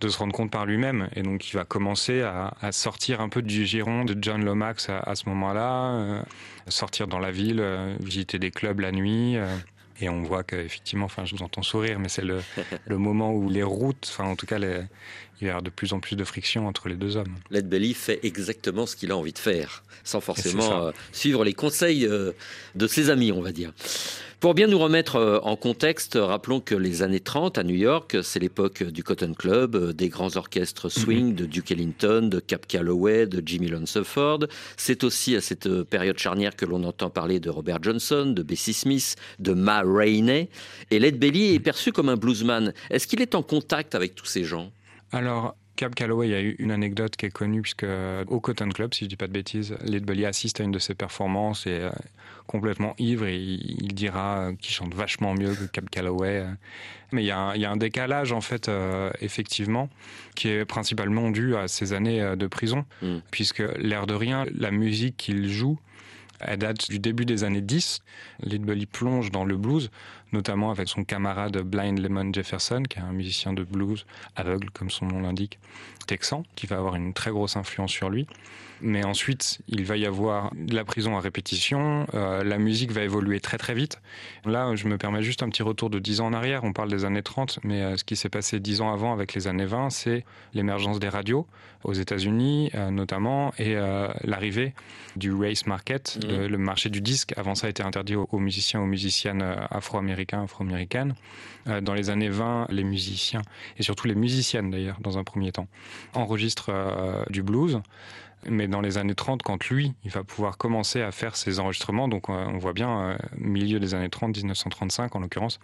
se 0.00 0.16
rendre 0.16 0.32
compte 0.32 0.50
par 0.50 0.64
lui-même. 0.64 1.08
Et 1.16 1.22
donc 1.22 1.50
il 1.50 1.54
va 1.54 1.64
commencer 1.64 2.22
à, 2.22 2.52
sortir 2.72 3.20
un 3.20 3.28
peu 3.28 3.42
du 3.42 3.66
giron 3.66 4.04
de 4.04 4.16
John 4.20 4.44
Lomax 4.44 4.88
à, 4.88 5.14
ce 5.14 5.28
moment-là, 5.28 6.24
sortir 6.68 7.08
dans 7.08 7.18
la 7.18 7.30
ville, 7.30 7.62
visiter 8.00 8.38
des 8.38 8.50
clubs 8.50 8.80
la 8.80 8.92
nuit. 8.92 9.36
et 10.00 10.08
on 10.08 10.22
voit 10.22 10.44
qu'effectivement, 10.44 11.06
enfin, 11.06 11.24
je 11.24 11.34
vous 11.34 11.42
entends 11.42 11.62
sourire, 11.62 11.98
mais 11.98 12.08
c'est 12.08 12.24
le, 12.24 12.40
le 12.86 12.98
moment 12.98 13.32
où 13.32 13.50
les 13.50 13.64
routes, 13.64 14.08
enfin, 14.10 14.30
en 14.30 14.36
tout 14.36 14.46
cas, 14.46 14.58
les, 14.58 14.82
il 15.40 15.46
y 15.46 15.50
avoir 15.50 15.62
de 15.62 15.70
plus 15.70 15.92
en 15.92 16.00
plus 16.00 16.16
de 16.16 16.24
friction 16.24 16.66
entre 16.66 16.88
les 16.88 16.96
deux 16.96 17.16
hommes. 17.16 17.34
Led 17.50 17.68
Belly 17.68 17.94
fait 17.94 18.20
exactement 18.22 18.86
ce 18.86 18.96
qu'il 18.96 19.12
a 19.12 19.16
envie 19.16 19.32
de 19.32 19.38
faire, 19.38 19.84
sans 20.04 20.20
forcément 20.20 20.86
euh, 20.86 20.90
suivre 21.12 21.44
les 21.44 21.54
conseils 21.54 22.06
euh, 22.06 22.32
de 22.74 22.86
ses 22.86 23.10
amis, 23.10 23.30
on 23.30 23.40
va 23.40 23.52
dire. 23.52 23.72
Pour 24.40 24.54
bien 24.54 24.68
nous 24.68 24.78
remettre 24.78 25.16
euh, 25.16 25.38
en 25.42 25.56
contexte, 25.56 26.18
rappelons 26.20 26.60
que 26.60 26.74
les 26.74 27.02
années 27.02 27.20
30 27.20 27.58
à 27.58 27.64
New 27.64 27.74
York, 27.74 28.18
c'est 28.22 28.38
l'époque 28.38 28.82
du 28.82 29.02
Cotton 29.02 29.34
Club, 29.36 29.92
des 29.92 30.08
grands 30.08 30.36
orchestres 30.36 30.88
swing 30.88 31.34
de 31.34 31.44
Duke 31.44 31.72
Ellington, 31.72 32.28
de 32.30 32.40
Cap 32.40 32.66
Calloway, 32.66 33.26
de 33.26 33.42
Jimmy 33.44 33.68
Lunceford. 33.68 34.46
C'est 34.76 35.02
aussi 35.02 35.36
à 35.36 35.40
cette 35.40 35.82
période 35.84 36.18
charnière 36.18 36.56
que 36.56 36.66
l'on 36.66 36.84
entend 36.84 37.10
parler 37.10 37.40
de 37.40 37.50
Robert 37.50 37.82
Johnson, 37.82 38.26
de 38.26 38.42
Bessie 38.42 38.74
Smith, 38.74 39.16
de 39.38 39.52
Ma 39.54 39.82
Rainey. 39.84 40.48
Et 40.90 40.98
Led 40.98 41.18
Belly 41.18 41.54
est 41.54 41.60
perçu 41.60 41.92
comme 41.92 42.08
un 42.08 42.16
bluesman. 42.16 42.72
Est-ce 42.90 43.06
qu'il 43.08 43.20
est 43.20 43.34
en 43.34 43.42
contact 43.42 43.96
avec 43.96 44.14
tous 44.14 44.26
ces 44.26 44.44
gens? 44.44 44.70
Alors, 45.12 45.54
Cab 45.76 45.94
Calloway, 45.94 46.28
il 46.28 46.30
y 46.32 46.34
a 46.34 46.40
eu 46.42 46.56
une 46.58 46.70
anecdote 46.72 47.16
qui 47.16 47.26
est 47.26 47.30
connue, 47.30 47.62
puisque 47.62 47.84
euh, 47.84 48.24
au 48.26 48.40
Cotton 48.40 48.68
Club, 48.68 48.92
si 48.94 49.04
je 49.04 49.08
dis 49.08 49.16
pas 49.16 49.28
de 49.28 49.32
bêtises, 49.32 49.76
Led 49.84 50.04
Belly 50.04 50.24
assiste 50.26 50.60
à 50.60 50.64
une 50.64 50.72
de 50.72 50.78
ses 50.80 50.94
performances 50.94 51.66
et 51.66 51.70
euh, 51.82 51.90
complètement 52.46 52.94
ivre, 52.98 53.26
et 53.26 53.36
il, 53.36 53.84
il 53.84 53.94
dira 53.94 54.38
euh, 54.38 54.52
qu'il 54.54 54.72
chante 54.74 54.92
vachement 54.94 55.34
mieux 55.34 55.54
que 55.54 55.64
Cab 55.66 55.88
Calloway. 55.88 56.40
euh. 56.40 56.50
Mais 57.12 57.22
il 57.22 57.26
y, 57.26 57.30
a 57.30 57.38
un, 57.38 57.54
il 57.54 57.60
y 57.60 57.64
a 57.64 57.70
un 57.70 57.76
décalage, 57.76 58.32
en 58.32 58.40
fait, 58.40 58.68
euh, 58.68 59.10
effectivement, 59.20 59.88
qui 60.34 60.48
est 60.48 60.64
principalement 60.64 61.30
dû 61.30 61.54
à 61.56 61.68
ces 61.68 61.92
années 61.92 62.34
de 62.36 62.46
prison, 62.48 62.84
Mm. 63.00 63.18
puisque 63.30 63.62
l'air 63.78 64.06
de 64.06 64.14
rien, 64.14 64.44
la 64.54 64.70
musique 64.72 65.16
qu'il 65.16 65.48
joue, 65.48 65.78
elle 66.40 66.58
date 66.58 66.88
du 66.90 66.98
début 66.98 67.24
des 67.24 67.42
années 67.44 67.60
10. 67.62 68.00
Led 68.42 68.62
Belly 68.62 68.86
plonge 68.86 69.30
dans 69.32 69.44
le 69.44 69.56
blues, 69.56 69.90
notamment 70.32 70.70
avec 70.70 70.88
son 70.88 71.04
camarade 71.04 71.58
Blind 71.58 71.98
Lemon 71.98 72.32
Jefferson, 72.32 72.82
qui 72.88 72.98
est 72.98 73.02
un 73.02 73.12
musicien 73.12 73.52
de 73.52 73.64
blues 73.64 74.06
aveugle, 74.36 74.70
comme 74.70 74.90
son 74.90 75.06
nom 75.06 75.20
l'indique, 75.20 75.58
texan, 76.08 76.42
qui 76.56 76.66
va 76.66 76.76
avoir 76.78 76.96
une 76.96 77.12
très 77.12 77.30
grosse 77.30 77.56
influence 77.56 77.92
sur 77.92 78.10
lui. 78.10 78.26
Mais 78.80 79.04
ensuite, 79.04 79.58
il 79.66 79.84
va 79.84 79.96
y 79.96 80.06
avoir 80.06 80.52
de 80.54 80.72
la 80.72 80.84
prison 80.84 81.16
à 81.16 81.20
répétition, 81.20 82.06
euh, 82.14 82.44
la 82.44 82.58
musique 82.58 82.92
va 82.92 83.02
évoluer 83.02 83.40
très 83.40 83.58
très 83.58 83.74
vite. 83.74 84.00
Là, 84.44 84.72
je 84.76 84.86
me 84.86 84.96
permets 84.98 85.22
juste 85.22 85.42
un 85.42 85.48
petit 85.48 85.64
retour 85.64 85.90
de 85.90 85.98
10 85.98 86.20
ans 86.20 86.26
en 86.26 86.32
arrière, 86.32 86.62
on 86.62 86.72
parle 86.72 86.88
des 86.88 87.04
années 87.04 87.24
30, 87.24 87.58
mais 87.64 87.82
euh, 87.82 87.96
ce 87.96 88.04
qui 88.04 88.14
s'est 88.14 88.28
passé 88.28 88.60
10 88.60 88.80
ans 88.80 88.92
avant 88.92 89.12
avec 89.12 89.34
les 89.34 89.48
années 89.48 89.64
20, 89.66 89.90
c'est 89.90 90.24
l'émergence 90.54 91.00
des 91.00 91.08
radios 91.08 91.44
aux 91.82 91.92
États-Unis 91.92 92.70
euh, 92.76 92.90
notamment, 92.92 93.52
et 93.58 93.74
l'arrivée 94.24 94.74
du 95.16 95.32
race 95.32 95.66
market, 95.66 96.18
Mhm. 96.22 96.30
le, 96.30 96.48
le 96.48 96.58
marché 96.58 96.88
du 96.88 97.00
disque. 97.00 97.34
Avant 97.36 97.56
ça, 97.56 97.68
été 97.68 97.82
interdit 97.82 98.14
aux, 98.14 98.28
aux 98.30 98.38
musiciens, 98.38 98.80
aux 98.80 98.86
musiciennes 98.86 99.42
afro-américains, 99.70 100.44
afro-américaines. 100.44 101.14
Dans 101.82 101.92
les 101.92 102.08
années 102.08 102.30
20, 102.30 102.68
les 102.70 102.84
musiciens, 102.84 103.42
et 103.76 103.82
surtout 103.82 104.06
les 104.06 104.14
musiciennes 104.14 104.70
d'ailleurs, 104.70 104.96
dans 105.00 105.18
un 105.18 105.24
premier 105.24 105.52
temps, 105.52 105.66
enregistrent 106.14 106.70
euh, 106.70 107.24
du 107.30 107.42
blues. 107.42 107.80
Mais 108.48 108.68
dans 108.68 108.80
les 108.80 108.98
années 108.98 109.16
30, 109.16 109.42
quand 109.42 109.66
lui, 109.66 109.94
il 110.04 110.12
va 110.12 110.22
pouvoir 110.22 110.58
commencer 110.58 111.02
à 111.02 111.10
faire 111.10 111.34
ses 111.34 111.58
enregistrements, 111.58 112.06
donc 112.06 112.30
euh, 112.30 112.46
on 112.46 112.56
voit 112.56 112.72
bien, 112.72 113.00
euh, 113.00 113.16
milieu 113.36 113.80
des 113.80 113.94
années 113.94 114.08
30, 114.08 114.36
1935 114.36 115.16
en 115.16 115.18
l'occurrence, 115.18 115.58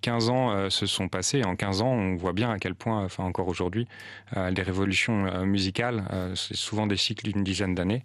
15 0.00 0.28
ans 0.30 0.70
se 0.70 0.86
sont 0.86 1.08
passés. 1.08 1.38
Et 1.38 1.44
en 1.44 1.54
15 1.54 1.82
ans, 1.82 1.92
on 1.92 2.16
voit 2.16 2.32
bien 2.32 2.50
à 2.50 2.58
quel 2.58 2.74
point, 2.74 3.04
enfin 3.04 3.22
encore 3.22 3.46
aujourd'hui, 3.46 3.86
les 4.34 4.62
révolutions 4.62 5.46
musicales, 5.46 6.04
c'est 6.34 6.56
souvent 6.56 6.86
des 6.86 6.96
cycles 6.96 7.32
d'une 7.32 7.42
dizaine 7.42 7.74
d'années. 7.74 8.04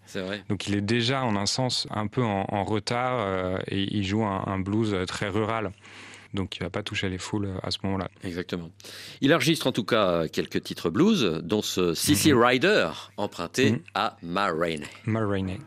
Donc 0.50 0.68
il 0.68 0.76
est 0.76 0.82
déjà 0.82 1.24
en 1.24 1.36
un 1.36 1.46
sens 1.46 1.88
un 1.92 2.08
peu 2.08 2.24
en, 2.24 2.46
en 2.48 2.64
retard 2.64 3.60
et 3.68 3.82
il 3.82 4.04
joue 4.04 4.24
un, 4.24 4.44
un 4.48 4.60
blues 4.60 4.96
très 5.06 5.28
rural. 5.28 5.72
Donc 6.34 6.58
il 6.58 6.64
va 6.64 6.70
pas 6.70 6.82
toucher 6.84 7.10
les 7.10 7.18
foules 7.18 7.50
à 7.62 7.72
ce 7.72 7.80
moment-là. 7.84 8.10
Exactement. 8.24 8.72
Il 9.22 9.34
enregistre 9.34 9.68
en 9.68 9.72
tout 9.72 9.84
cas 9.84 10.28
quelques 10.28 10.64
titres 10.64 10.90
blues, 10.90 11.42
dont 11.44 11.62
ce 11.62 11.94
CC 11.94 12.34
Rider, 12.34 12.90
emprunté 13.18 13.72
Mhm. 13.72 13.80
à 13.96 14.18
Ma 14.22 14.48
Rainey. 14.52 14.88
Ma 15.06 15.26
Rainey. 15.28 15.60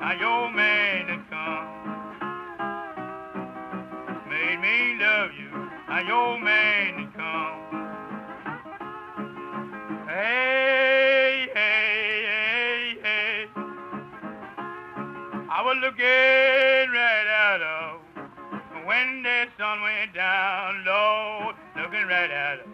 Now 0.00 0.12
your 0.12 0.50
man 0.50 1.06
done 1.08 1.26
come. 1.28 1.66
Made 4.30 4.60
me 4.60 4.96
love 4.98 5.30
you. 5.38 5.50
Now 5.88 6.00
your 6.08 6.40
man 6.40 6.94
done 6.94 7.12
come. 7.12 7.60
Hey, 10.08 11.48
hey, 11.52 12.24
hey, 12.32 12.96
hey. 13.02 13.46
I 15.50 15.62
was 15.62 15.76
looking 15.82 16.90
right 16.96 17.28
out 17.28 17.60
of 17.60 18.00
when 18.86 19.22
the 19.22 19.48
sun 19.58 19.82
went 19.82 20.14
down, 20.14 20.82
Lord, 20.86 21.56
looking 21.76 22.06
right 22.08 22.30
at 22.30 22.60
her 22.60 22.69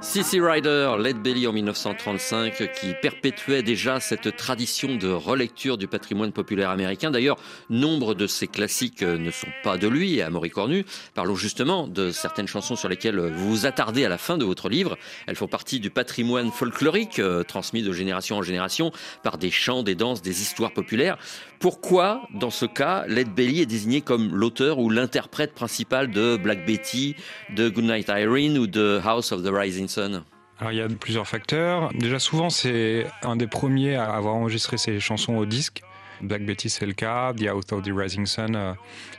CC 0.00 0.40
Rider, 0.40 0.96
Led 0.98 1.22
Belly 1.22 1.46
en 1.46 1.52
1935, 1.52 2.72
qui 2.74 2.92
perpétuait 3.00 3.62
déjà 3.62 4.00
cette 4.00 4.36
tradition 4.36 4.96
de 4.96 5.08
relecture 5.08 5.78
du 5.78 5.86
patrimoine 5.86 6.32
populaire 6.32 6.70
américain. 6.70 7.10
D'ailleurs, 7.12 7.38
nombre 7.70 8.14
de 8.14 8.26
ces 8.26 8.48
classiques 8.48 9.02
ne 9.02 9.30
sont 9.30 9.48
pas 9.62 9.78
de 9.78 9.86
lui 9.86 10.20
à 10.20 10.28
Maurice 10.28 10.52
Cornu. 10.52 10.84
Parlons 11.14 11.36
justement 11.36 11.86
de 11.86 12.10
certaines 12.10 12.48
chansons 12.48 12.74
sur 12.74 12.88
lesquelles 12.88 13.20
vous 13.20 13.48
vous 13.48 13.66
attardez 13.66 14.04
à 14.04 14.08
la 14.08 14.18
fin 14.18 14.36
de 14.36 14.44
votre 14.44 14.68
livre. 14.68 14.98
Elles 15.26 15.36
font 15.36 15.48
partie 15.48 15.78
du 15.78 15.90
patrimoine 15.90 16.50
folklorique 16.50 17.20
euh, 17.20 17.44
transmis 17.44 17.82
de 17.82 17.92
génération 17.92 18.36
en 18.36 18.42
génération 18.42 18.90
par 19.22 19.38
des 19.38 19.50
chants, 19.50 19.84
des 19.84 19.94
danses, 19.94 20.20
des 20.20 20.42
histoires 20.42 20.72
populaires. 20.72 21.16
Pourquoi, 21.62 22.22
dans 22.34 22.50
ce 22.50 22.66
cas, 22.66 23.04
Led 23.06 23.28
Belly 23.28 23.60
est 23.60 23.66
désigné 23.66 24.00
comme 24.00 24.34
l'auteur 24.34 24.80
ou 24.80 24.90
l'interprète 24.90 25.54
principal 25.54 26.10
de 26.10 26.36
Black 26.36 26.66
Betty, 26.66 27.14
de 27.54 27.68
Goodnight 27.68 28.08
Irene 28.08 28.58
ou 28.58 28.66
de 28.66 29.00
House 29.04 29.30
of 29.30 29.44
the 29.44 29.50
Rising 29.52 29.86
Sun? 29.86 30.24
Il 30.68 30.76
y 30.76 30.80
a 30.80 30.88
plusieurs 30.88 31.28
facteurs. 31.28 31.92
Déjà 31.94 32.18
souvent 32.18 32.50
c'est 32.50 33.06
un 33.22 33.36
des 33.36 33.46
premiers 33.46 33.94
à 33.94 34.12
avoir 34.12 34.34
enregistré 34.34 34.76
ses 34.76 34.98
chansons 34.98 35.36
au 35.36 35.46
disque. 35.46 35.82
Black 36.20 36.44
Betty 36.44 36.68
c'est 36.68 36.84
le 36.84 36.94
cas, 36.94 37.32
The 37.32 37.52
Out 37.54 37.72
of 37.72 37.82
the 37.82 37.92
Rising 37.94 38.26
Sun 38.26 38.56
euh, 38.56 38.72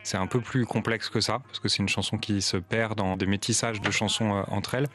c'est 0.03 0.17
un 0.17 0.27
peu 0.27 0.41
plus 0.41 0.65
complexe 0.65 1.08
que 1.08 1.21
ça 1.21 1.39
parce 1.47 1.62
que 1.62 1.69
c'est 1.69 1.79
une 1.79 1.88
chanson 1.88 2.17
qui 2.17 2.41
se 2.41 2.58
perd 2.58 2.97
dans 2.97 3.15
des 3.15 3.25
métissages 3.25 3.79
de 3.79 3.89
chansons 3.89 4.36
euh, 4.36 4.43
entre 4.47 4.75
elles. 4.75 4.88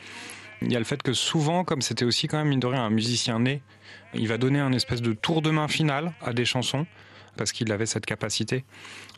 Il 0.61 0.71
y 0.71 0.77
a 0.77 0.79
le 0.79 0.85
fait 0.85 1.03
que 1.03 1.15
souvent, 1.15 1.65
comme 1.65 1.81
c'était 1.81 2.05
aussi 2.05 2.29
quand 2.29 2.37
même 2.37 2.49
mine 2.49 2.61
de 2.61 2.67
rien 2.67 2.85
un 2.85 2.91
musicien 2.91 3.39
né, 3.39 3.63
il 4.13 4.29
va 4.29 4.37
donner 4.37 4.59
un 4.59 4.73
espèce 4.73 5.01
de 5.01 5.15
tour 5.15 5.41
de 5.41 5.51
main 5.51 5.69
final 5.69 6.13
à 6.21 6.35
des 6.35 6.45
chansons 6.45 6.85
parce 7.39 7.53
qu'il 7.53 7.73
avait 7.73 7.87
cette 7.87 8.05
capacité 8.05 8.65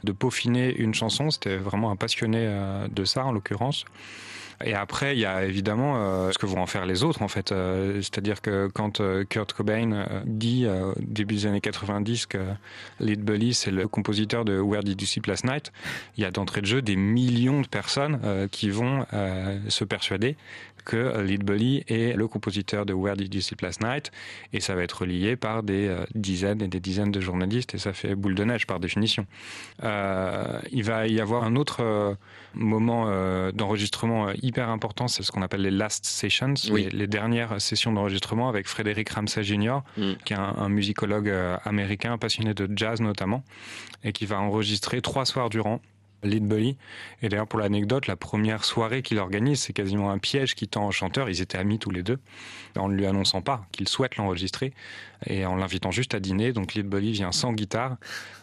de 0.04 0.12
peaufiner 0.12 0.72
une 0.76 0.94
chanson. 0.94 1.30
C'était 1.30 1.56
vraiment 1.56 1.90
un 1.90 1.96
passionné 1.96 2.38
euh, 2.42 2.86
de 2.88 3.04
ça 3.04 3.24
en 3.24 3.32
l'occurrence. 3.32 3.84
Et 4.62 4.74
après, 4.74 5.16
il 5.16 5.20
y 5.20 5.24
a 5.24 5.46
évidemment 5.46 5.94
euh, 5.96 6.32
ce 6.32 6.38
que 6.38 6.44
vont 6.44 6.60
en 6.60 6.66
faire 6.66 6.84
les 6.84 7.02
autres, 7.02 7.22
en 7.22 7.28
fait. 7.28 7.50
Euh, 7.50 8.02
C'est-à-dire 8.02 8.42
que 8.42 8.68
quand 8.68 9.00
Kurt 9.30 9.54
Cobain 9.54 10.06
dit, 10.26 10.66
au 10.66 10.92
début 11.00 11.36
des 11.36 11.46
années 11.46 11.62
90, 11.62 12.26
que 12.26 12.38
Lead 13.00 13.22
Belly, 13.22 13.54
c'est 13.54 13.70
le 13.70 13.88
compositeur 13.88 14.44
de 14.44 14.60
Where 14.60 14.82
Did 14.82 15.00
You 15.00 15.06
Sleep 15.06 15.26
Last 15.26 15.44
Night, 15.44 15.72
il 16.18 16.22
y 16.22 16.26
a 16.26 16.30
d'entrée 16.30 16.60
de 16.60 16.66
jeu 16.66 16.82
des 16.82 16.96
millions 16.96 17.62
de 17.62 17.68
personnes 17.68 18.48
qui 18.50 18.68
vont 18.68 19.06
se 19.68 19.84
persuader 19.84 20.36
que 20.84 21.20
Lead 21.22 21.44
Belly 21.44 21.84
est 21.88 22.16
le 22.16 22.28
compositeur 22.28 22.86
de 22.86 22.92
Where 22.92 23.16
Did 23.16 23.34
You 23.34 23.40
Sleep 23.40 23.60
Last 23.62 23.82
Night, 23.82 24.10
et 24.52 24.60
ça 24.60 24.74
va 24.74 24.82
être 24.82 25.00
relié 25.02 25.36
par 25.36 25.62
des 25.62 25.86
euh, 25.88 26.04
dizaines 26.14 26.62
et 26.62 26.68
des 26.68 26.80
dizaines 26.80 27.12
de 27.12 27.20
journalistes, 27.20 27.74
et 27.74 27.78
ça 27.78 27.92
fait 27.92 28.14
boule 28.14 28.34
de 28.34 28.44
neige 28.44 28.66
par 28.66 28.80
définition. 28.80 29.26
Euh, 29.84 30.60
il 30.72 30.82
va 30.84 31.06
y 31.06 31.20
avoir 31.20 31.44
un 31.44 31.56
autre 31.56 31.78
euh, 31.82 32.14
moment 32.54 33.06
d'enregistrement 33.52 34.30
hyper 34.42 34.68
important, 34.70 35.06
c'est 35.08 35.22
ce 35.22 35.30
qu'on 35.30 35.42
appelle 35.42 35.62
les 35.62 35.70
last 35.70 36.04
sessions, 36.04 36.54
Oui. 36.70 36.84
les, 36.90 36.98
les 36.98 37.06
dernières 37.06 37.60
sessions 37.60 37.92
d'enregistrement 37.92 38.48
avec 38.48 38.66
Frédéric 38.68 39.10
Ramsay 39.10 39.42
Jr., 39.44 39.78
Mm. 39.96 40.12
qui 40.24 40.32
est 40.32 40.36
un, 40.36 40.54
un 40.58 40.68
musicologue 40.68 41.32
américain 41.64 42.18
passionné 42.18 42.54
de 42.54 42.68
jazz 42.74 43.00
notamment, 43.00 43.44
et 44.04 44.12
qui 44.12 44.26
va 44.26 44.40
enregistrer 44.40 45.00
trois 45.00 45.24
soirs 45.24 45.50
durant. 45.50 45.80
Lead 46.22 46.46
Belly. 46.46 46.76
Et 47.22 47.28
d'ailleurs, 47.28 47.46
pour 47.46 47.58
l'anecdote, 47.58 48.06
la 48.06 48.16
première 48.16 48.64
soirée 48.64 49.02
qu'il 49.02 49.18
organise, 49.18 49.60
c'est 49.60 49.72
quasiment 49.72 50.10
un 50.10 50.18
piège 50.18 50.54
qui 50.54 50.68
tend 50.68 50.86
au 50.86 50.90
chanteur. 50.90 51.28
Ils 51.28 51.40
étaient 51.40 51.58
amis 51.58 51.78
tous 51.78 51.90
les 51.90 52.02
deux, 52.02 52.18
en 52.76 52.88
ne 52.88 52.94
lui 52.94 53.06
annonçant 53.06 53.42
pas 53.42 53.66
qu'il 53.72 53.88
souhaite 53.88 54.16
l'enregistrer 54.16 54.72
et 55.26 55.44
en 55.44 55.56
l'invitant 55.56 55.90
juste 55.90 56.14
à 56.14 56.20
dîner. 56.20 56.52
Donc 56.52 56.74
Lead 56.74 56.86
Belly 56.86 57.12
vient 57.12 57.32
sans 57.32 57.52
guitare 57.52 57.96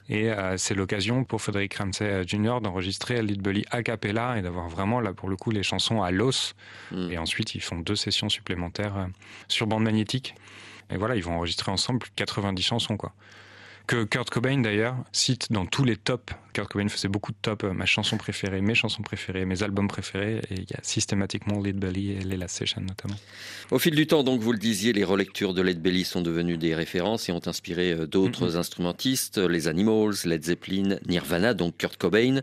et 0.10 0.32
euh, 0.32 0.58
c'est 0.58 0.76
l'occasion 0.76 1.24
pour 1.24 1.42
Frédéric 1.42 1.74
Ramsay 1.76 2.24
Jr. 2.26 2.60
d'enregistrer 2.62 3.22
Lead 3.22 3.42
Belly 3.42 3.66
a 3.72 3.84
cappella 3.84 4.38
et 4.38 4.42
d'avoir 4.42 4.70
vraiment 4.70 5.02
là 5.02 5.14
pour 5.14 5.30
le 5.30 5.36
coup 5.36 5.52
les 5.52 5.64
chansons 5.64 6.02
à 6.02 6.12
l'os. 6.12 6.56
Mm. 6.92 7.12
Et 7.12 7.18
ensuite, 7.18 7.56
ils 7.56 7.62
font 7.62 7.78
deux 7.78 7.96
sessions 7.96 8.30
supplémentaires 8.30 8.98
euh, 8.98 9.06
sur 9.48 9.68
bande 9.68 9.84
magnétique. 9.84 10.36
Et 10.90 10.98
voilà, 10.98 11.16
ils 11.16 11.24
vont 11.24 11.36
enregistrer 11.36 11.72
ensemble 11.72 12.00
plus 12.00 12.12
de 12.12 12.16
90 12.16 12.62
chansons 12.62 12.98
quoi. 12.98 13.14
Que 13.88 14.04
Kurt 14.04 14.30
Cobain 14.30 14.58
d'ailleurs 14.58 14.98
cite 15.14 15.50
dans 15.50 15.66
tous 15.66 15.86
les 15.86 15.96
tops. 15.96 16.34
Kurt 16.52 16.70
Cobain 16.70 16.90
faisait 16.90 17.08
beaucoup 17.08 17.32
de 17.32 17.38
tops, 17.42 17.64
euh, 17.64 17.72
ma 17.72 17.86
chanson 17.86 18.18
préférée, 18.18 18.60
mes 18.60 18.76
chansons 18.76 19.02
préférées, 19.02 19.46
mes 19.46 19.64
albums 19.64 19.88
préférés, 19.88 20.42
et 20.50 20.56
il 20.56 20.70
y 20.70 20.74
a 20.74 20.80
systématiquement 20.82 21.62
Lead 21.62 21.78
Belly 21.78 22.12
et 22.12 22.20
les 22.20 22.36
Last 22.36 22.58
Session 22.58 22.82
notamment. 22.82 23.16
Au 23.72 23.80
fil 23.80 23.96
du 23.96 24.06
temps, 24.06 24.24
donc, 24.24 24.42
vous 24.42 24.52
le 24.52 24.58
disiez, 24.58 24.92
les 24.92 25.06
relectures 25.06 25.54
de 25.54 25.62
Led 25.62 25.82
Belly 25.82 26.04
sont 26.04 26.22
devenues 26.22 26.58
des 26.58 26.76
références 26.76 27.30
et 27.30 27.32
ont 27.32 27.48
inspiré 27.48 27.94
euh, 27.94 28.08
d'autres 28.08 28.58
instrumentistes, 28.58 29.38
les 29.38 29.70
Animals, 29.70 30.16
Led 30.26 30.44
Zeppelin, 30.44 30.98
Nirvana, 31.08 31.54
donc 31.54 31.78
Kurt 31.78 31.96
Cobain. 31.96 32.42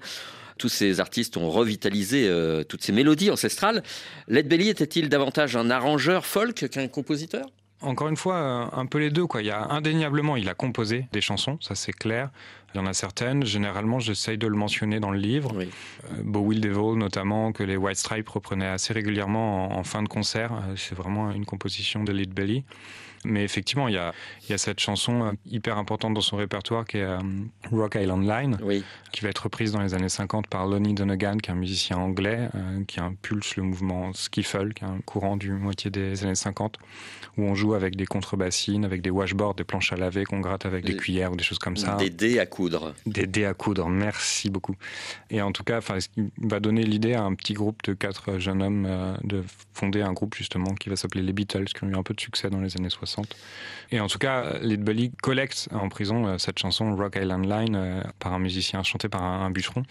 Tous 0.57 0.70
ces 0.70 0.98
artistes 0.98 1.37
ont 1.37 1.50
revitalisé 1.50 2.26
euh, 2.26 2.64
toutes 2.64 2.83
ces 2.83 2.92
mélodies 2.92 3.30
ancestrales. 3.30 3.83
Led 4.28 4.48
Belly 4.48 4.70
était-il 4.70 5.11
davantage 5.11 5.57
un 5.57 5.68
arrangeur 5.68 6.24
folk 6.24 6.70
qu'un 6.70 6.88
compositeur? 6.88 7.44
Encore 7.85 8.09
une 8.09 8.16
fois, 8.16 8.35
euh, 8.37 8.66
un 8.73 8.87
peu 8.87 8.99
les 8.99 9.11
deux. 9.11 9.27
Quoi. 9.27 9.42
Il 9.42 9.47
y 9.47 9.51
a 9.51 9.62
indéniablement, 9.70 10.37
il 10.37 10.49
a 10.49 10.55
composé 10.55 11.07
des 11.12 11.20
chansons, 11.20 11.59
ça 11.61 11.75
c'est 11.75 11.92
clair. 11.92 12.31
Il 12.75 12.79
y 12.79 12.81
en 12.81 12.87
a 12.87 12.92
certaines, 12.92 13.44
généralement 13.44 14.01
j'essaye 14.01 14.37
de 14.37 14.49
le 14.49 14.57
mentionner 14.57 14.99
dans 14.99 15.12
le 15.12 15.18
livre. 15.18 15.53
Oui. 15.55 15.68
Euh, 16.11 16.23
Beau 16.25 16.40
Will 16.40 16.61
Devil 16.61 16.97
notamment, 16.99 17.53
que 17.53 17.62
les 17.62 17.77
White 17.77 17.99
Stripes 17.99 18.29
reprenaient 18.29 18.66
assez 18.66 18.92
régulièrement 18.92 19.70
en, 19.70 19.79
en 19.79 19.85
fin 19.85 20.03
de 20.03 20.09
concert. 20.09 20.53
Euh, 20.53 20.75
C'est 20.77 20.97
vraiment 20.97 21.31
une 21.31 21.44
composition 21.44 22.03
de 22.03 22.12
Lead 22.12 22.33
Belly. 22.35 22.64
Mais 23.25 23.43
effectivement, 23.45 23.89
il 23.89 23.95
y 23.95 23.99
a, 23.99 24.13
il 24.43 24.51
y 24.51 24.53
a 24.53 24.59
cette 24.59 24.81
chanson 24.81 25.25
euh, 25.25 25.33
hyper 25.47 25.79
importante 25.79 26.15
dans 26.15 26.21
son 26.21 26.37
répertoire 26.37 26.85
qui 26.85 26.99
est 26.99 27.03
euh, 27.03 27.19
Rock 27.71 27.97
Island 28.01 28.27
Line, 28.27 28.59
Oui. 28.63 28.85
qui 29.13 29.23
va 29.23 29.31
être 29.31 29.39
reprise 29.45 29.73
dans 29.73 29.81
les 29.81 29.95
années 29.95 30.09
50 30.09 30.47
par 30.47 30.67
Lonnie 30.67 30.95
Donegan, 30.95 31.39
qui 31.39 31.51
est 31.51 31.53
un 31.53 31.57
musicien 31.57 31.97
anglais, 31.97 32.49
euh, 32.55 32.85
qui 32.87 33.01
impulse 33.01 33.57
le 33.57 33.63
mouvement 33.63 34.13
skiffle, 34.13 34.75
qui 34.75 34.85
est 34.85 34.89
un 34.89 34.99
courant 35.07 35.37
du 35.37 35.53
moitié 35.53 35.91
des 35.91 36.23
années 36.25 36.35
50, 36.35 36.79
où 37.39 37.43
on 37.43 37.55
joue 37.55 37.75
avec 37.75 37.97
des 37.97 38.07
contrebassines, 38.07 38.85
avec 38.85 39.01
des 39.03 39.11
washboards, 39.11 39.55
des 39.55 39.65
planches 39.65 39.93
à 39.93 39.97
laver 39.97 40.25
qu'on 40.25 40.41
gratte 40.41 40.67
avec 40.67 40.85
des 40.85 40.93
Des- 40.93 40.99
cuillères 40.99 41.33
ou 41.33 41.37
des 41.37 41.45
choses 41.45 41.59
comme 41.59 41.77
ça. 41.77 41.97
Des 41.97 42.11
dés 42.11 42.39
à 42.39 42.47
coudre. 42.47 42.95
Des 43.07 43.27
dés 43.27 43.47
à 43.47 43.55
coudre, 43.55 43.89
merci 43.89 44.51
beaucoup. 44.51 44.77
Et 45.31 45.41
en 45.41 45.53
tout 45.53 45.65
cas, 45.65 45.81
qui 45.81 46.31
va 46.43 46.61
donner 46.61 46.83
l'idée 46.83 47.15
à 47.15 47.23
un 47.23 47.35
petit 47.35 47.55
groupe 47.55 47.83
de 47.85 47.95
quatre 47.95 48.39
jeunes 48.39 48.63
hommes 48.63 48.87
euh, 48.87 49.15
de 49.25 49.43
fonder 49.73 50.03
un 50.03 50.13
groupe 50.13 50.35
justement 50.35 50.75
qui 50.75 50.89
va 50.91 50.97
s'appeler 50.97 51.23
les 51.23 51.33
Beatles, 51.33 51.65
qui 51.65 51.85
ont 51.85 51.89
eu 51.89 51.95
un 51.97 52.03
peu 52.03 52.13
de 52.15 52.21
succès 52.21 52.51
dans 52.51 52.61
les 52.61 52.77
années 52.77 52.91
60. 52.91 53.13
Et 53.90 54.00
en 54.00 54.09
tout 54.09 54.18
cas, 54.18 54.59
Led 54.61 54.83
Belly 54.83 55.12
collecte 55.22 55.68
en 55.72 55.88
prison 55.88 56.27
euh, 56.27 56.38
cette 56.38 56.59
chanson 56.59 56.96
Rock 56.96 57.16
Island 57.20 57.44
Line 57.44 57.77
euh, 57.77 58.03
par 58.18 58.33
un 58.33 58.38
musicien 58.38 58.83
chanté 58.83 59.09
par 59.09 59.22
un, 59.22 59.50
bûcheron. 59.50 59.83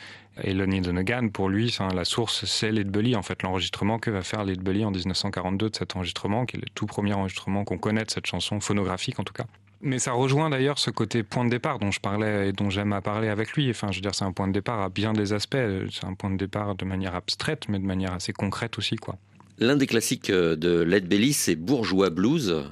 Et 0.43 0.53
Lonnie 0.53 0.81
Donegan, 0.81 1.29
pour 1.29 1.47
lui, 1.47 1.75
la 1.93 2.05
source, 2.05 2.45
c'est 2.45 2.71
Led 2.71 2.89
Belly. 2.89 3.15
En 3.15 3.21
fait, 3.21 3.43
l'enregistrement 3.43 3.99
que 3.99 4.09
va 4.09 4.23
faire 4.23 4.43
Led 4.43 4.62
Belly 4.62 4.83
en 4.83 4.91
1942 4.91 5.69
de 5.69 5.75
cet 5.75 5.95
enregistrement, 5.95 6.45
qui 6.45 6.57
est 6.57 6.59
le 6.59 6.65
tout 6.73 6.88
premier 6.88 7.13
enregistrement 7.13 7.63
qu'on 7.63 7.77
connaît 7.77 8.03
de 8.03 8.12
cette 8.12 8.25
chanson, 8.25 8.59
phonographique 8.59 9.19
en 9.19 9.23
tout 9.23 9.33
cas. 9.33 9.45
Mais 9.86 9.99
ça 9.99 10.13
rejoint 10.13 10.49
d'ailleurs 10.49 10.79
ce 10.79 10.89
côté 10.89 11.23
point 11.23 11.43
de 11.43 11.49
départ 11.49 11.77
dont 11.77 11.91
je 11.91 11.99
parlais 11.99 12.49
et 12.49 12.51
dont 12.53 12.69
j'aime 12.69 12.93
à 12.93 13.01
parler 13.01 13.27
avec 13.27 13.51
lui. 13.51 13.69
Enfin, 13.69 13.91
je 13.91 13.97
veux 13.97 14.01
dire, 14.01 14.15
c'est 14.15 14.23
un 14.23 14.31
point 14.31 14.47
de 14.47 14.53
départ 14.53 14.81
à 14.81 14.89
bien 14.89 15.13
des 15.13 15.33
aspects. 15.33 15.57
C'est 15.91 16.05
un 16.05 16.13
point 16.13 16.31
de 16.31 16.38
départ 16.38 16.75
de 16.75 16.86
manière 16.86 17.15
abstraite, 17.15 17.67
mais 17.67 17.79
de 17.79 17.86
manière 17.86 18.13
assez 18.13 18.33
concrète 18.33 18.77
aussi, 18.77 18.95
quoi. 18.95 19.17
L'un 19.59 19.75
des 19.75 19.86
classiques 19.86 20.29
euh, 20.29 20.55
de 20.55 20.81
Led 20.81 21.07
Belly, 21.07 21.33
c'est 21.33 21.55
Bourgeois 21.55 22.09
Blues. 22.09 22.63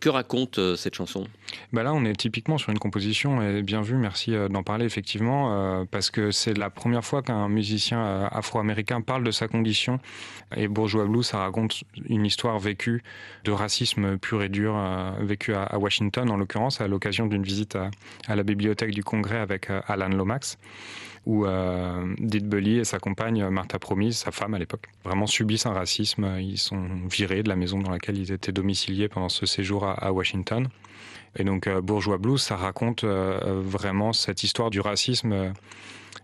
Que 0.00 0.08
raconte 0.08 0.58
euh, 0.58 0.76
cette 0.76 0.94
chanson? 0.94 1.26
Bah 1.72 1.82
là, 1.82 1.92
on 1.92 2.04
est 2.04 2.14
typiquement 2.14 2.56
sur 2.56 2.70
une 2.70 2.78
composition, 2.78 3.42
et 3.42 3.62
bien 3.62 3.82
vu, 3.82 3.96
merci 3.96 4.32
euh, 4.32 4.48
d'en 4.48 4.62
parler 4.62 4.84
effectivement, 4.84 5.52
euh, 5.52 5.84
parce 5.90 6.10
que 6.10 6.30
c'est 6.30 6.56
la 6.56 6.70
première 6.70 7.04
fois 7.04 7.20
qu'un 7.20 7.48
musicien 7.48 8.28
afro-américain 8.30 9.00
parle 9.00 9.24
de 9.24 9.32
sa 9.32 9.48
condition. 9.48 9.98
Et 10.56 10.68
Bourgeois 10.68 11.06
Blues, 11.06 11.26
ça 11.26 11.38
raconte 11.38 11.82
une 12.08 12.24
histoire 12.24 12.60
vécue 12.60 13.02
de 13.44 13.50
racisme 13.50 14.18
pur 14.18 14.42
et 14.42 14.48
dur, 14.48 14.76
vécue 15.20 15.52
à, 15.52 15.78
Washington 15.78 16.30
en 16.30 16.36
l'occurrence, 16.36 16.80
à 16.80 16.88
l'occasion 16.88 17.26
d'une 17.26 17.42
visite 17.42 17.76
à, 17.76 18.36
la 18.36 18.42
bibliothèque 18.42 18.92
du 18.92 19.04
Congrès 19.04 19.38
avec 19.38 19.68
Alan 19.88 20.08
Lomax 20.08 20.58
où 21.28 21.44
euh, 21.46 22.14
Bully 22.18 22.78
et 22.78 22.84
sa 22.84 22.98
compagne 22.98 23.42
euh, 23.42 23.50
Martha 23.50 23.78
Promise, 23.78 24.16
sa 24.16 24.32
femme 24.32 24.54
à 24.54 24.58
l'époque, 24.58 24.86
vraiment 25.04 25.26
subissent 25.26 25.66
un 25.66 25.74
racisme. 25.74 26.38
Ils 26.40 26.58
sont 26.58 26.82
virés 27.08 27.44
de 27.44 27.48
la 27.48 27.56
maison 27.56 27.78
dans 27.78 27.90
laquelle 27.90 28.18
ils 28.18 28.32
étaient 28.32 28.50
domiciliés 28.50 29.08
pendant 29.08 29.28
ce 29.28 29.46
séjour 29.46 29.84
à 29.86 30.12
Washington. 30.12 30.68
Et 31.36 31.44
donc 31.44 31.66
euh, 31.66 31.80
Bourgeois 31.80 32.18
Blues, 32.18 32.40
ça 32.40 32.56
raconte 32.56 33.04
euh, 33.04 33.60
vraiment 33.64 34.12
cette 34.12 34.42
histoire 34.42 34.70
du 34.70 34.80
racisme. 34.80 35.32
Euh, 35.32 35.50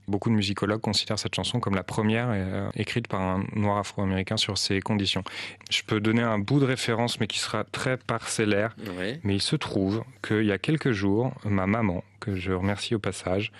Beaucoup 0.07 0.29
de 0.29 0.35
musicologues 0.35 0.81
considèrent 0.81 1.19
cette 1.19 1.35
chanson 1.35 1.61
comme 1.61 1.75
la 1.75 1.83
première 1.83 2.29
euh, 2.31 2.69
écrite 2.75 3.09
par 3.09 3.23
un 3.23 3.45
noir 3.55 3.79
afro-américain 3.79 4.37
sur 4.37 4.59
ces 4.59 4.81
conditions. 4.81 5.25
Je 5.71 5.83
peux 5.83 5.99
donner 6.01 6.23
un 6.23 6.39
bout 6.39 6.61
de 6.61 6.67
référence, 6.67 7.21
mais 7.21 7.27
qui 7.27 7.39
sera 7.39 7.65
très 7.65 7.97
parcellaire. 7.97 8.77
Mais 9.25 9.35
il 9.35 9.41
se 9.43 9.57
trouve 9.57 10.05
qu'il 10.27 10.45
y 10.45 10.53
a 10.53 10.59
quelques 10.59 10.93
jours, 10.93 11.33
ma 11.45 11.67
maman, 11.67 12.05
que 12.21 12.37
je 12.37 12.53
remercie 12.53 12.95
au 12.95 12.99
passage, 12.99 13.51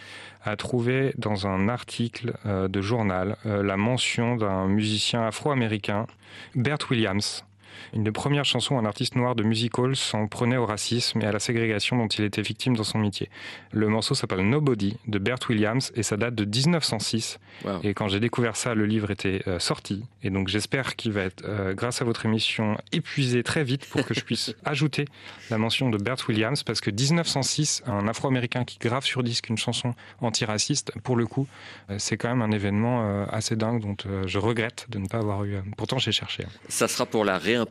a 0.43 0.57
trouvé 0.57 1.15
dans 1.17 1.47
un 1.47 1.69
article 1.69 2.35
euh, 2.45 2.69
de 2.69 2.83
journal 2.83 3.37
euh, 3.47 3.63
la 3.63 3.79
mention 3.79 4.37
d'un 4.37 4.67
musicien 4.67 5.27
afro-américain, 5.27 6.07
Bert 6.55 6.79
Williams. 6.91 7.45
Une 7.93 8.05
des 8.05 8.13
premières 8.13 8.45
chansons, 8.45 8.79
un 8.79 8.85
artiste 8.85 9.17
noir 9.17 9.35
de 9.35 9.43
music 9.43 9.79
hall 9.79 9.97
s'en 9.97 10.27
prenait 10.27 10.57
au 10.57 10.67
racisme 10.67 11.21
et 11.21 11.27
à 11.27 11.33
la 11.33 11.39
ségrégation 11.39 11.97
dont 11.97 12.09
il 12.09 12.25
était 12.25 12.43
victime 12.43 12.77
dans 12.77 12.85
son 12.85 12.99
métier. 12.99 13.29
Le 13.73 13.89
morceau 13.89 14.15
s'appelle 14.15 14.49
Nobody 14.49 14.97
de 15.07 15.19
Bert 15.19 15.39
Williams 15.49 15.93
et 15.95 16.03
ça 16.03 16.17
date 16.17 16.35
de 16.35 16.45
1906. 16.45 17.39
Wow. 17.65 17.81
Et 17.83 17.95
quand 17.95 18.09
j'ai 18.09 18.21
découvert 18.21 18.57
ça, 18.57 18.75
le 18.75 18.87
livre 18.87 19.11
était 19.11 19.43
euh, 19.47 19.59
sorti. 19.59 20.05
Et 20.23 20.31
donc 20.31 20.49
j'espère 20.49 20.97
qu'il 20.97 21.13
va 21.13 21.23
être, 21.23 21.45
euh, 21.45 21.75
grâce 21.75 22.03
à 22.03 22.05
votre 22.05 22.27
émission, 22.27 22.77
épuisé 22.93 23.43
très 23.43 23.65
vite 23.65 23.87
pour 23.89 24.05
que 24.05 24.15
je 24.15 24.21
puisse 24.21 24.55
ajouter 24.65 25.07
la 25.51 25.59
mention 25.59 25.91
de 25.91 25.99
Bert 25.99 26.17
Williams, 26.29 26.63
parce 26.63 26.81
que 26.81 26.91
1906, 26.91 27.83
un 27.87 28.09
Afro-Américain 28.09 28.65
qui 28.65 28.79
grave 28.79 29.05
sur 29.05 29.23
disque 29.23 29.49
une 29.49 29.59
chanson 29.59 29.95
antiraciste, 30.21 30.93
pour 31.03 31.17
le 31.17 31.27
coup, 31.27 31.47
euh, 31.91 31.97
c'est 31.99 32.17
quand 32.17 32.29
même 32.29 32.43
un 32.43 32.51
événement 32.51 33.25
assez 33.31 33.57
dingue 33.57 33.81
dont 33.81 33.97
je 34.27 34.39
regrette 34.39 34.87
de 34.89 34.99
ne 34.99 35.07
pas 35.07 35.19
avoir 35.19 35.45
eu. 35.45 35.57
Pourtant, 35.77 35.99
j'ai 35.99 36.13
cherché. 36.13 36.45
hein. 36.45 36.49
Ça 36.69 36.89
sera 36.89 37.07
pour 37.07 37.25
la 37.25 37.39
réimpression 37.39 37.64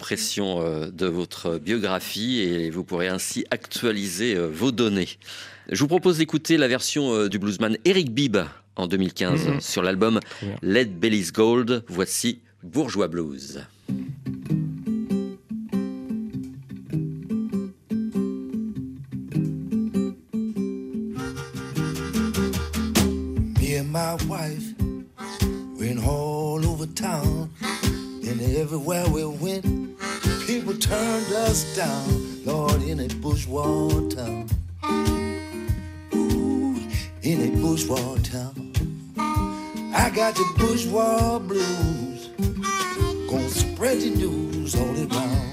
euh, 0.62 0.90
de 0.92 1.06
votre 1.08 1.58
biographie 1.58 2.42
et 2.42 2.70
vous 2.70 2.84
pourrez 2.84 3.08
ainsi 3.08 3.46
actualiser 3.52 4.36
euh, 4.36 4.48
vos 4.48 4.72
données. 4.72 5.10
Je 5.70 5.80
vous 5.80 5.88
propose 5.88 6.18
d'écouter 6.18 6.58
la 6.58 6.68
version 6.68 7.14
euh, 7.14 7.30
du 7.30 7.40
bluesman 7.40 7.78
Eric 7.86 8.14
Bibb 8.14 8.38
en 8.76 8.88
2015 8.88 9.48
Mhm. 9.48 9.62
sur 9.62 9.84
l'album. 9.84 10.20
Led 10.62 11.00
Belly's 11.00 11.32
Gold. 11.32 11.84
Voici 11.88 12.40
Bourgeois 12.64 13.08
Blues. 13.08 13.60
Me 23.60 23.76
and 23.78 23.92
my 23.92 24.16
wife 24.28 24.74
went 25.80 26.06
all 26.06 26.66
over 26.66 26.86
town, 26.88 27.24
and 27.43 27.43
everywhere 28.44 29.08
we 29.10 29.26
went, 29.26 29.66
people 30.46 30.74
turned 30.76 31.34
us 31.34 31.76
down. 31.76 32.46
Lord, 32.46 32.82
in 32.84 33.00
a 33.00 33.08
bourgeois 33.16 34.10
town, 34.10 34.50
Ooh, 36.14 36.76
in 37.22 37.42
a 37.42 37.62
bourgeois 37.62 38.18
town, 38.24 38.74
I 39.96 40.10
got 40.14 40.36
the 40.36 40.46
bourgeois 40.58 41.40
blues. 41.40 42.30
Gonna 43.30 43.50
spread 43.50 44.02
the 44.02 44.10
news 44.12 44.76
all 44.76 44.96
around. 45.08 45.52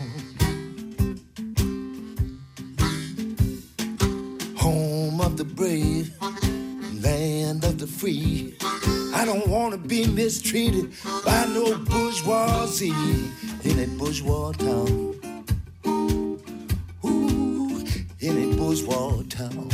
Home 4.57 5.21
of 5.21 5.37
the 5.37 5.45
brave 5.45 6.13
land 7.03 7.65
of 7.65 7.79
the 7.79 7.87
free. 7.87 8.50
Be 9.91 10.07
mistreated 10.07 10.93
by 11.25 11.47
no 11.47 11.77
bourgeoisie 11.77 12.93
in 13.65 13.81
a 13.81 13.87
bourgeois 13.99 14.53
town. 14.53 15.17
Ooh, 17.05 17.85
in 18.21 18.53
a 18.53 18.57
bourgeois 18.57 19.21
town. 19.29 19.69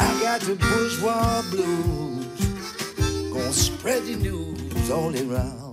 I 0.00 0.18
got 0.20 0.40
the 0.40 0.56
bourgeois 0.56 1.42
blues. 1.48 3.32
Gonna 3.32 3.52
spread 3.52 4.02
the 4.02 4.16
news 4.16 4.90
all 4.90 5.14
around. 5.14 5.67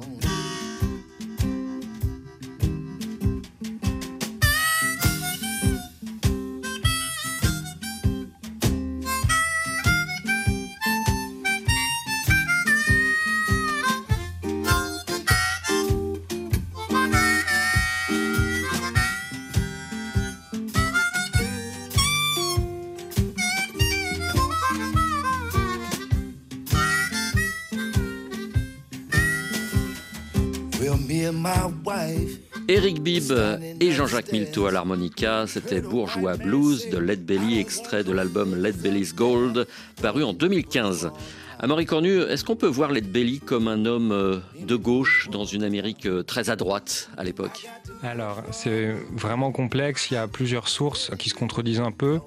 Eric 32.68 33.02
Bibb 33.02 33.32
et 33.80 33.92
Jean-Jacques 33.92 34.32
Milteau 34.32 34.66
à 34.66 34.72
l'harmonica, 34.72 35.46
c'était 35.48 35.82
Bourgeois 35.82 36.36
Blues 36.36 36.90
de 36.90 36.98
Led 36.98 37.24
Belly, 37.24 37.60
extrait 37.60 38.04
de 38.04 38.12
l'album 38.12 38.56
Led 38.56 38.78
Belly's 38.78 39.14
Gold, 39.14 39.68
paru 40.02 40.24
en 40.24 40.34
2015. 40.34 41.12
Amaury 41.60 41.86
Cornu, 41.86 42.22
est-ce 42.22 42.44
qu'on 42.44 42.56
peut 42.56 42.68
voir 42.68 42.92
Led 42.92 43.12
Belly 43.12 43.40
comme 43.40 43.68
un 43.68 43.86
homme 43.86 44.12
euh, 44.12 44.40
de 44.60 44.76
gauche 44.76 45.30
dans 45.32 45.46
une 45.46 45.64
Amérique 45.64 46.06
euh, 46.06 46.22
très 46.22 46.50
à 46.50 46.56
droite 46.56 47.10
à 47.18 47.24
l'époque? 47.24 47.68
Alors, 48.04 48.44
c'est 48.52 48.94
vraiment 49.14 49.52
complexe. 49.52 50.12
Il 50.12 50.16
y 50.16 50.18
a 50.18 50.28
plusieurs 50.28 50.68
sources 50.68 51.12
qui 51.18 51.30
se 51.30 51.34
contredisent 51.36 51.80
un 51.80 51.92
peu. 51.92 52.20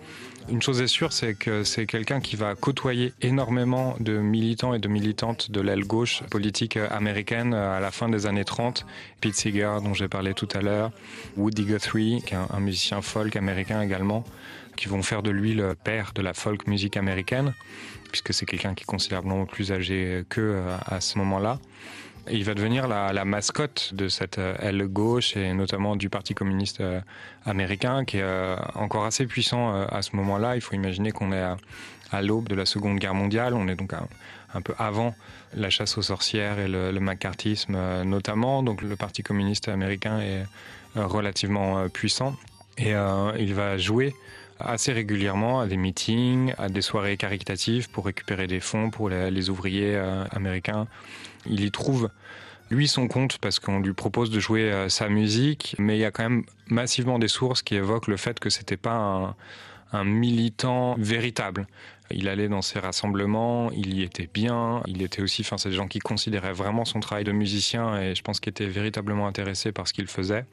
Une 0.50 0.62
chose 0.62 0.80
est 0.80 0.86
sûre, 0.86 1.12
c'est 1.12 1.34
que 1.34 1.62
c'est 1.62 1.86
quelqu'un 1.86 2.20
qui 2.20 2.34
va 2.34 2.54
côtoyer 2.54 3.12
énormément 3.20 3.96
de 4.00 4.16
militants 4.16 4.72
et 4.72 4.78
de 4.78 4.88
militantes 4.88 5.50
de 5.50 5.60
l'aile 5.60 5.84
gauche 5.84 6.22
politique 6.30 6.78
américaine 6.90 7.52
à 7.52 7.80
la 7.80 7.90
fin 7.90 8.08
des 8.08 8.26
années 8.26 8.46
30. 8.46 8.86
Pete 9.20 9.34
Seeger, 9.34 9.80
dont 9.84 9.92
j'ai 9.92 10.08
parlé 10.08 10.32
tout 10.32 10.48
à 10.54 10.62
l'heure, 10.62 10.90
Woody 11.36 11.66
Guthrie, 11.66 12.22
qui 12.26 12.32
est 12.32 12.38
un, 12.38 12.60
musicien 12.60 13.02
folk 13.02 13.36
américain 13.36 13.82
également, 13.82 14.24
qui 14.76 14.88
vont 14.88 15.02
faire 15.02 15.22
de 15.22 15.30
lui 15.30 15.52
le 15.52 15.74
père 15.74 16.12
de 16.14 16.22
la 16.22 16.32
folk 16.32 16.66
musique 16.66 16.96
américaine, 16.96 17.52
puisque 18.10 18.32
c'est 18.32 18.46
quelqu'un 18.46 18.74
qui 18.74 18.84
est 18.84 18.86
considérablement 18.86 19.44
plus 19.44 19.70
âgé 19.70 20.24
qu'eux 20.30 20.62
à 20.86 21.02
ce 21.02 21.18
moment-là. 21.18 21.58
Il 22.30 22.44
va 22.44 22.54
devenir 22.54 22.88
la, 22.88 23.12
la 23.12 23.24
mascotte 23.24 23.94
de 23.94 24.08
cette 24.08 24.38
euh, 24.38 24.54
aile 24.60 24.86
gauche 24.86 25.36
et 25.36 25.52
notamment 25.52 25.96
du 25.96 26.08
Parti 26.08 26.34
communiste 26.34 26.80
euh, 26.80 27.00
américain 27.44 28.04
qui 28.04 28.18
est 28.18 28.22
euh, 28.22 28.56
encore 28.74 29.04
assez 29.04 29.26
puissant 29.26 29.82
à 29.82 30.02
ce 30.02 30.16
moment-là. 30.16 30.56
Il 30.56 30.60
faut 30.60 30.74
imaginer 30.74 31.10
qu'on 31.12 31.32
est 31.32 31.42
à, 32.12 32.22
l'aube 32.22 32.48
de 32.48 32.54
la 32.54 32.66
Seconde 32.66 32.98
Guerre 32.98 33.14
mondiale. 33.14 33.54
On 33.54 33.68
est 33.68 33.76
donc 33.76 33.92
un, 33.92 34.60
peu 34.62 34.74
avant 34.78 35.14
la 35.54 35.70
chasse 35.70 35.96
aux 35.98 36.02
sorcières 36.02 36.58
et 36.58 36.68
le, 36.68 36.90
le 36.90 37.00
macartisme 37.00 37.76
notamment. 38.04 38.62
Donc 38.62 38.82
le 38.82 38.96
Parti 38.96 39.22
communiste 39.22 39.68
américain 39.68 40.20
est 40.20 40.44
relativement 40.96 41.88
puissant 41.88 42.34
et 42.78 42.92
il 43.38 43.54
va 43.54 43.76
jouer 43.76 44.14
assez 44.58 44.92
régulièrement 44.92 45.60
à 45.60 45.66
des 45.66 45.76
meetings, 45.76 46.54
à 46.58 46.68
des 46.68 46.82
soirées 46.82 47.16
caritatives 47.16 47.90
pour 47.90 48.06
récupérer 48.06 48.46
des 48.46 48.60
fonds 48.60 48.90
pour 48.90 49.08
les, 49.10 49.50
ouvriers 49.50 49.96
américains. 50.30 50.86
Il 51.48 51.64
y 51.64 51.70
trouve 51.70 52.10
lui 52.70 52.88
son 52.88 53.08
compte 53.08 53.38
parce 53.38 53.58
qu'on 53.58 53.80
lui 53.80 53.94
propose 53.94 54.30
de 54.30 54.40
jouer 54.40 54.70
euh, 54.72 54.88
sa 54.88 55.08
musique, 55.08 55.74
mais 55.78 55.96
il 55.96 56.00
y 56.00 56.04
a 56.04 56.10
quand 56.10 56.22
même 56.22 56.44
massivement 56.66 57.18
des 57.18 57.28
sources 57.28 57.62
qui 57.62 57.74
évoquent 57.76 58.08
le 58.08 58.16
fait 58.16 58.38
que 58.38 58.50
c'était 58.50 58.76
pas 58.76 59.34
un, 59.92 60.04
militant 60.04 60.94
véritable. 60.98 61.66
Il 62.10 62.28
allait 62.28 62.48
dans 62.48 62.62
ses 62.62 62.78
rassemblements, 62.78 63.70
il 63.72 63.94
y 63.94 64.02
était 64.02 64.28
bien, 64.32 64.82
il 64.86 65.02
était 65.02 65.22
aussi, 65.22 65.42
enfin, 65.42 65.56
c'est 65.56 65.70
des 65.70 65.76
gens 65.76 65.88
qui 65.88 65.98
considéraient 65.98 66.52
vraiment 66.52 66.84
son 66.84 67.00
travail 67.00 67.24
de 67.24 67.32
musicien 67.32 67.98
et 68.00 68.14
je 68.14 68.22
pense 68.22 68.40
qu'il 68.40 68.50
était 68.50 68.66
véritablement 68.66 69.26
intéressé 69.26 69.72
par 69.72 69.88
ce 69.88 69.94
qu'il 69.94 70.06
faisait. 70.06 70.44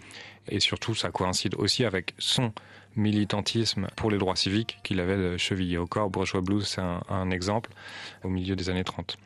Et 0.48 0.60
surtout, 0.62 0.96
ça 0.96 1.12
coïncide 1.12 1.56
aussi 1.56 1.84
avec 1.84 2.14
son 2.18 2.54
militantisme 2.96 3.88
pour 3.98 4.10
les 4.10 4.18
droits 4.18 4.38
civiques 4.38 4.78
qu'il 4.84 5.02
avait 5.02 5.38
chevillé 5.38 5.78
au 5.78 5.86
corps. 5.86 6.10
Bourgeois 6.10 6.42
Blues, 6.42 6.66
c'est 6.66 6.82
un 6.82 7.30
exemple 7.30 7.72
au 8.24 8.30
milieu 8.30 8.56
des 8.56 8.70
années 8.70 8.86
30. 8.86 9.18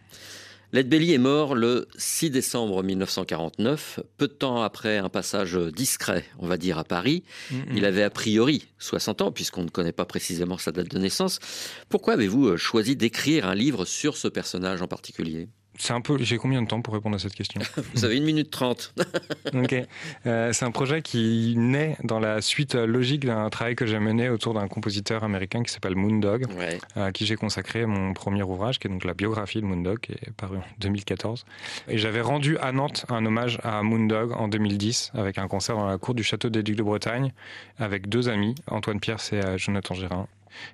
Led 0.72 0.88
Belly 0.88 1.14
est 1.14 1.18
mort 1.18 1.56
le 1.56 1.88
6 1.98 2.30
décembre 2.30 2.84
1949, 2.84 4.02
peu 4.18 4.28
de 4.28 4.34
temps 4.34 4.62
après 4.62 5.00
un 5.00 5.10
passage 5.10 5.56
discret, 5.56 6.24
on 6.38 6.46
va 6.48 6.58
dire, 6.58 6.78
à 6.78 6.84
Paris. 6.84 7.24
Mm 7.50 7.56
-hmm. 7.56 7.78
Il 7.78 7.86
avait 7.86 8.04
a 8.04 8.12
priori 8.12 8.68
60 8.78 9.22
ans, 9.24 9.32
puisqu'on 9.32 9.64
ne 9.64 9.70
connaît 9.70 9.92
pas 9.92 10.06
précisément 10.06 10.60
sa 10.60 10.72
date 10.72 10.92
de 10.92 11.00
naissance. 11.00 11.40
Pourquoi 11.90 12.14
avez-vous 12.14 12.56
choisi 12.58 12.96
d'écrire 12.96 13.48
un 13.48 13.56
livre 13.56 13.84
sur 13.86 14.16
ce 14.16 14.28
personnage 14.28 14.84
en 14.84 14.88
particulier? 14.88 15.48
C'est 15.80 15.94
un 15.94 16.02
peu. 16.02 16.18
J'ai 16.20 16.38
combien 16.38 16.62
de 16.62 16.68
temps 16.68 16.82
pour 16.82 16.94
répondre 16.94 17.16
à 17.16 17.20
cette 17.20 17.34
question? 17.34 17.62
Vous 17.94 18.06
avez 18.06 18.18
une 18.18 18.26
minute 18.26 18.52
trente. 18.52 18.94
ok. 19.54 19.76
Euh, 20.26 20.54
c'est 20.54 20.66
un 20.66 20.72
projet 20.72 21.02
qui 21.02 21.56
naît 21.58 21.96
dans 22.04 22.20
la 22.20 22.42
suite 22.42 22.76
logique 22.76 23.26
d'un 23.26 23.50
travail 23.50 23.76
que 23.76 23.86
j'ai 23.86 24.00
mené 24.00 24.30
autour 24.30 24.54
d'un 24.54 24.68
compositeur 24.68 25.24
américain 25.24 25.64
qui 25.64 25.72
s'appelle 25.72 25.96
Moondog, 25.96 26.46
ouais. 26.58 26.80
à 26.96 27.12
qui 27.12 27.26
j'ai 27.26 27.38
consacré 27.38 27.86
mon 27.86 28.14
premier 28.14 28.44
ouvrage, 28.44 28.78
qui 28.80 28.88
est 28.88 28.92
donc 28.92 29.06
la 29.06 29.14
biographie 29.14 29.62
de 29.62 29.66
Moondog, 29.66 30.00
qui 30.00 30.12
est 30.12 30.32
paru 30.36 30.58
en 30.58 30.64
2014. 30.80 31.46
Et 31.88 31.98
j'avais 31.98 32.22
rendu 32.22 32.58
à 32.58 32.72
Nantes 32.72 33.06
un 33.10 33.26
hommage 33.26 33.60
à 33.64 33.82
Moondog 33.82 34.34
en 34.34 34.50
2010 34.50 35.12
avec 35.16 35.38
un 35.38 35.48
concert 35.48 35.78
dans 35.78 35.88
la 35.88 35.98
cour 35.98 36.14
du 36.14 36.24
château 36.24 36.50
des 36.50 36.62
Ducs 36.62 36.76
de 36.76 36.84
Bretagne 36.84 37.32
avec 37.78 38.10
deux 38.10 38.28
amis, 38.28 38.56
Antoine 38.68 39.00
Pierce 39.00 39.32
et 39.32 39.42
Jonathan 39.58 39.94
Gérin. 39.94 40.28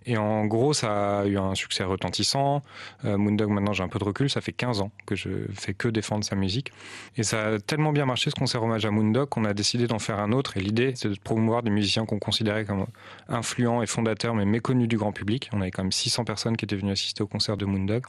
Et 0.05 0.17
en 0.17 0.45
gros, 0.45 0.73
ça 0.73 1.19
a 1.19 1.25
eu 1.25 1.37
un 1.37 1.55
succès 1.55 1.83
retentissant. 1.83 2.61
Euh, 3.03 3.17
Moondog, 3.17 3.49
maintenant, 3.49 3.73
j'ai 3.73 3.83
un 3.83 3.87
peu 3.87 3.99
de 3.99 4.03
recul. 4.03 4.29
Ça 4.29 4.41
fait 4.41 4.51
15 4.51 4.81
ans 4.81 4.91
que 5.05 5.15
je 5.15 5.29
fais 5.53 5.73
que 5.73 5.87
défendre 5.87 6.23
sa 6.23 6.35
musique. 6.35 6.71
Et 7.17 7.23
ça 7.23 7.47
a 7.47 7.59
tellement 7.59 7.91
bien 7.91 8.05
marché, 8.05 8.29
ce 8.29 8.35
concert 8.35 8.63
hommage 8.63 8.85
à 8.85 8.91
Moondog, 8.91 9.29
qu'on 9.29 9.45
a 9.45 9.53
décidé 9.53 9.87
d'en 9.87 9.99
faire 9.99 10.19
un 10.19 10.31
autre. 10.31 10.57
Et 10.57 10.59
l'idée, 10.59 10.93
c'est 10.95 11.09
de 11.09 11.19
promouvoir 11.19 11.63
des 11.63 11.71
musiciens 11.71 12.05
qu'on 12.05 12.19
considérait 12.19 12.65
comme 12.65 12.85
influents 13.29 13.81
et 13.81 13.87
fondateurs, 13.87 14.35
mais 14.35 14.45
méconnus 14.45 14.87
du 14.87 14.97
grand 14.97 15.11
public. 15.11 15.49
On 15.53 15.61
avait 15.61 15.71
quand 15.71 15.83
même 15.83 15.91
600 15.91 16.25
personnes 16.25 16.57
qui 16.57 16.65
étaient 16.65 16.75
venues 16.75 16.91
assister 16.91 17.23
au 17.23 17.27
concert 17.27 17.57
de 17.57 17.65
Moondog. 17.65 18.03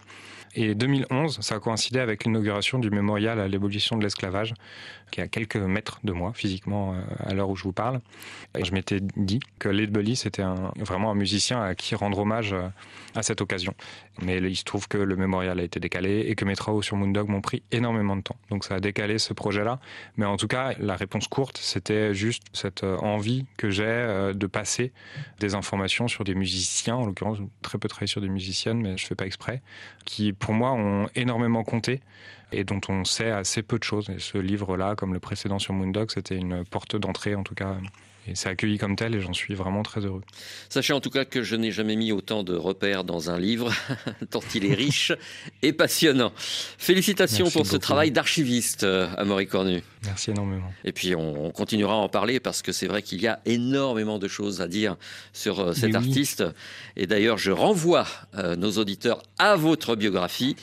Et 0.55 0.75
2011, 0.75 1.41
ça 1.43 1.57
a 1.57 1.61
coïncidé 1.61 1.99
avec 2.01 2.25
l'inauguration 2.25 2.79
du 2.79 2.91
mémorial 2.91 3.39
à 3.41 3.47
l'abolition 3.47 3.97
de 3.99 4.03
l'esclavage, 4.03 4.55
qui 5.11 5.21
est 5.21 5.25
à 5.25 5.29
quelques 5.29 5.57
mètres 5.57 6.01
de 6.05 6.13
moi, 6.13 6.33
physiquement, 6.35 6.95
à 7.21 7.35
l'heure 7.35 7.49
où 7.49 7.57
je 7.57 7.63
vous 7.63 7.73
parle. 7.73 8.01
Je 8.61 8.73
m'étais 8.73 9.01
dit 9.17 9.41
que 9.59 9.69
Led 9.69 9.91
Belly, 9.91 10.17
c'était 10.17 10.45
vraiment 10.79 11.11
un 11.11 11.15
musicien 11.15 11.63
à 11.63 11.75
qui 11.75 11.95
rendre 11.95 12.19
hommage 12.19 12.55
à 13.15 13.23
cette 13.23 13.41
occasion. 13.41 13.75
Mais 14.23 14.39
il 14.39 14.57
se 14.57 14.65
trouve 14.65 14.89
que 14.89 14.99
le 14.99 15.17
mémorial 15.17 15.61
a 15.61 15.63
été 15.63 15.81
décalé 15.81 16.21
et 16.21 16.35
que 16.35 16.45
mes 16.45 16.57
travaux 16.57 16.83
sur 16.83 16.97
Moondog 16.97 17.29
m'ont 17.29 17.41
pris 17.41 17.63
énormément 17.71 18.17
de 18.17 18.23
temps. 18.23 18.37
Donc 18.51 18.65
ça 18.65 18.75
a 18.75 18.81
décalé 18.81 19.19
ce 19.19 19.33
projet-là. 19.33 19.79
Mais 20.17 20.27
en 20.27 20.37
tout 20.37 20.49
cas, 20.49 20.73
la 20.79 20.97
réponse 20.97 21.29
courte, 21.29 21.59
c'était 21.59 22.15
juste 22.15 22.43
cette 22.53 22.85
envie 22.85 23.47
que 23.57 23.71
j'ai 23.71 24.33
de 24.35 24.47
passer 24.47 24.93
des 25.39 25.55
informations 25.55 26.09
sur 26.09 26.25
des 26.25 26.35
musiciens, 26.35 26.97
en 26.97 27.07
l'occurrence 27.07 27.39
très 27.63 27.79
peu 27.79 27.89
travaillé 27.89 28.07
sur 28.09 28.21
des 28.21 28.29
musiciennes, 28.29 28.81
mais 28.81 28.97
je 28.97 29.07
fais 29.07 29.15
pas 29.15 29.27
exprès, 29.27 29.63
qui 30.05 30.33
pour 30.33 30.53
moi 30.53 30.73
ont 30.73 31.09
énormément 31.15 31.65
compté 31.65 32.01
et 32.53 32.65
dont 32.65 32.81
on 32.89 33.05
sait 33.05 33.31
assez 33.31 33.63
peu 33.63 33.79
de 33.79 33.85
choses. 33.85 34.09
Et 34.11 34.19
ce 34.19 34.39
livre-là, 34.39 34.95
comme 34.95 35.13
le 35.13 35.21
précédent 35.21 35.59
sur 35.59 35.75
Moondog, 35.75 36.11
c'était 36.13 36.37
une 36.37 36.65
porte 36.65 36.97
d'entrée 36.97 37.35
en 37.35 37.43
tout 37.43 37.55
cas 37.55 37.77
et 38.29 38.35
c'est 38.35 38.49
accueilli 38.49 38.79
comme 38.79 38.97
tel 38.97 39.15
et 39.15 39.21
j'en 39.21 39.33
suis 39.33 39.55
vraiment 39.55 39.83
très 39.83 40.01
heureux. 40.01 40.23
Sachez 40.69 40.93
en 40.93 41.01
tout 41.01 41.11
cas 41.11 41.25
que 41.25 41.43
je 41.43 41.55
n'ai 41.55 41.71
jamais 41.71 41.97
mis 41.97 42.13
autant 42.13 42.43
de 42.43 42.55
repères 42.55 43.05
dans 43.05 43.31
un 43.31 43.39
livre, 43.39 43.73
tant 44.31 44.41
il 44.55 44.67
est 44.67 44.75
riche 44.75 45.13
et 45.63 45.73
passionnant. 45.73 46.33
Félicitations 46.37 47.45
Merci 47.45 47.53
pour 47.53 47.63
beaucoup. 47.63 47.75
ce 47.75 47.79
travail 47.79 48.11
d'archiviste, 48.11 48.85
Amaury 49.17 49.47
Cornu. 49.47 49.83
Merci 50.05 50.31
énormément. 50.31 50.73
Et 50.85 50.93
puis 50.93 51.15
on, 51.15 51.47
on, 51.47 51.51
continuera 51.51 51.95
à 51.95 51.99
en 51.99 52.09
parler 52.09 52.41
parce 52.41 52.63
que 52.63 52.73
c'est 52.73 52.87
vrai 52.87 53.03
qu'il 53.03 53.21
y 53.21 53.27
a 53.29 53.41
énormément 53.45 54.19
de 54.19 54.29
choses 54.29 54.61
à 54.61 54.69
dire 54.69 54.97
sur 55.33 55.61
euh, 55.61 55.73
cet 55.73 55.91
oui. 55.91 55.97
artiste. 55.97 56.45
Et 56.97 57.07
d'ailleurs, 57.07 57.39
je 57.39 57.51
renvoie 57.51 58.07
euh, 58.37 58.57
nos 58.57 58.73
auditeurs 58.73 59.23
à 59.39 59.57
votre 59.57 59.97
biographie. 59.97 60.57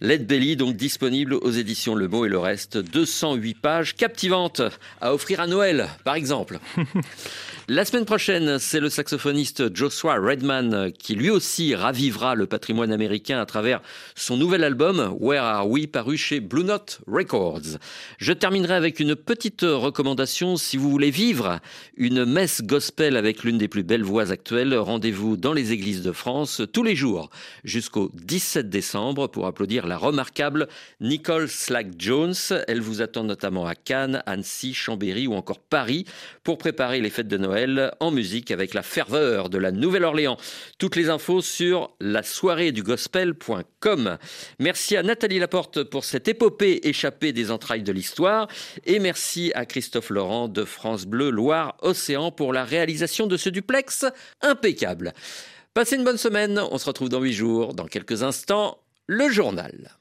Led 0.00 0.26
Belly, 0.26 0.56
donc 0.56 0.76
disponible 0.76 1.34
aux 1.34 1.50
éditions 1.50 1.94
Le 1.94 2.06
Mot 2.06 2.24
et 2.24 2.28
le 2.28 2.38
Reste. 2.38 2.78
208 2.78 3.54
pages 3.54 3.96
captivantes 3.96 4.62
à 5.00 5.12
offrir 5.12 5.40
à 5.40 5.46
Noël, 5.46 5.88
par 6.04 6.14
exemple. 6.14 6.60
La 7.70 7.84
semaine 7.84 8.06
prochaine, 8.06 8.58
c'est 8.58 8.80
le 8.80 8.88
saxophoniste 8.88 9.76
Joshua 9.76 10.14
Redman 10.14 10.90
qui 10.90 11.14
lui 11.14 11.28
aussi 11.28 11.74
ravivera 11.74 12.34
le 12.34 12.46
patrimoine 12.46 12.92
américain 12.92 13.42
à 13.42 13.44
travers 13.44 13.82
son 14.14 14.38
nouvel 14.38 14.64
album 14.64 15.14
Where 15.20 15.42
Are 15.42 15.68
We 15.68 15.86
paru 15.86 16.16
chez 16.16 16.40
Blue 16.40 16.64
Note 16.64 17.00
Records. 17.06 17.76
Je 18.16 18.32
terminerai 18.32 18.72
avec 18.72 19.00
une 19.00 19.14
petite 19.14 19.60
recommandation 19.60 20.56
si 20.56 20.78
vous 20.78 20.88
voulez 20.88 21.10
vivre 21.10 21.60
une 21.98 22.24
messe 22.24 22.62
gospel 22.62 23.18
avec 23.18 23.44
l'une 23.44 23.58
des 23.58 23.68
plus 23.68 23.82
belles 23.82 24.02
voix 24.02 24.32
actuelles. 24.32 24.74
Rendez-vous 24.74 25.36
dans 25.36 25.52
les 25.52 25.72
églises 25.72 26.00
de 26.00 26.12
France 26.12 26.62
tous 26.72 26.82
les 26.82 26.96
jours 26.96 27.28
jusqu'au 27.64 28.10
17 28.14 28.70
décembre 28.70 29.26
pour 29.26 29.46
applaudir 29.46 29.86
la 29.86 29.98
remarquable 29.98 30.68
Nicole 31.02 31.50
Slack 31.50 31.88
Jones. 31.98 32.32
Elle 32.66 32.80
vous 32.80 33.02
attend 33.02 33.24
notamment 33.24 33.66
à 33.66 33.74
Cannes, 33.74 34.22
Annecy, 34.24 34.72
Chambéry 34.72 35.26
ou 35.26 35.34
encore 35.34 35.58
Paris 35.58 36.06
pour 36.44 36.56
préparer 36.56 37.02
les 37.02 37.10
fêtes 37.10 37.28
de 37.28 37.36
Noël 37.36 37.57
en 38.00 38.10
musique 38.10 38.50
avec 38.50 38.74
la 38.74 38.82
ferveur 38.82 39.48
de 39.48 39.58
la 39.58 39.72
Nouvelle-Orléans. 39.72 40.36
Toutes 40.78 40.96
les 40.96 41.08
infos 41.08 41.42
sur 41.42 41.90
la 42.00 42.22
soirée 42.22 42.72
du 42.72 42.82
gospel.com. 42.82 44.18
Merci 44.58 44.96
à 44.96 45.02
Nathalie 45.02 45.38
Laporte 45.38 45.82
pour 45.84 46.04
cette 46.04 46.28
épopée 46.28 46.80
échappée 46.84 47.32
des 47.32 47.50
entrailles 47.50 47.82
de 47.82 47.92
l'histoire 47.92 48.48
et 48.86 48.98
merci 48.98 49.50
à 49.54 49.66
Christophe 49.66 50.10
Laurent 50.10 50.48
de 50.48 50.64
France 50.64 51.06
Bleu 51.06 51.30
Loire 51.30 51.76
Océan 51.82 52.30
pour 52.30 52.52
la 52.52 52.64
réalisation 52.64 53.26
de 53.26 53.36
ce 53.36 53.48
duplex 53.48 54.06
impeccable. 54.40 55.12
Passez 55.74 55.96
une 55.96 56.04
bonne 56.04 56.18
semaine, 56.18 56.60
on 56.70 56.78
se 56.78 56.86
retrouve 56.86 57.08
dans 57.08 57.20
huit 57.20 57.32
jours, 57.32 57.74
dans 57.74 57.86
quelques 57.86 58.22
instants, 58.22 58.78
le 59.06 59.28
journal. 59.28 59.97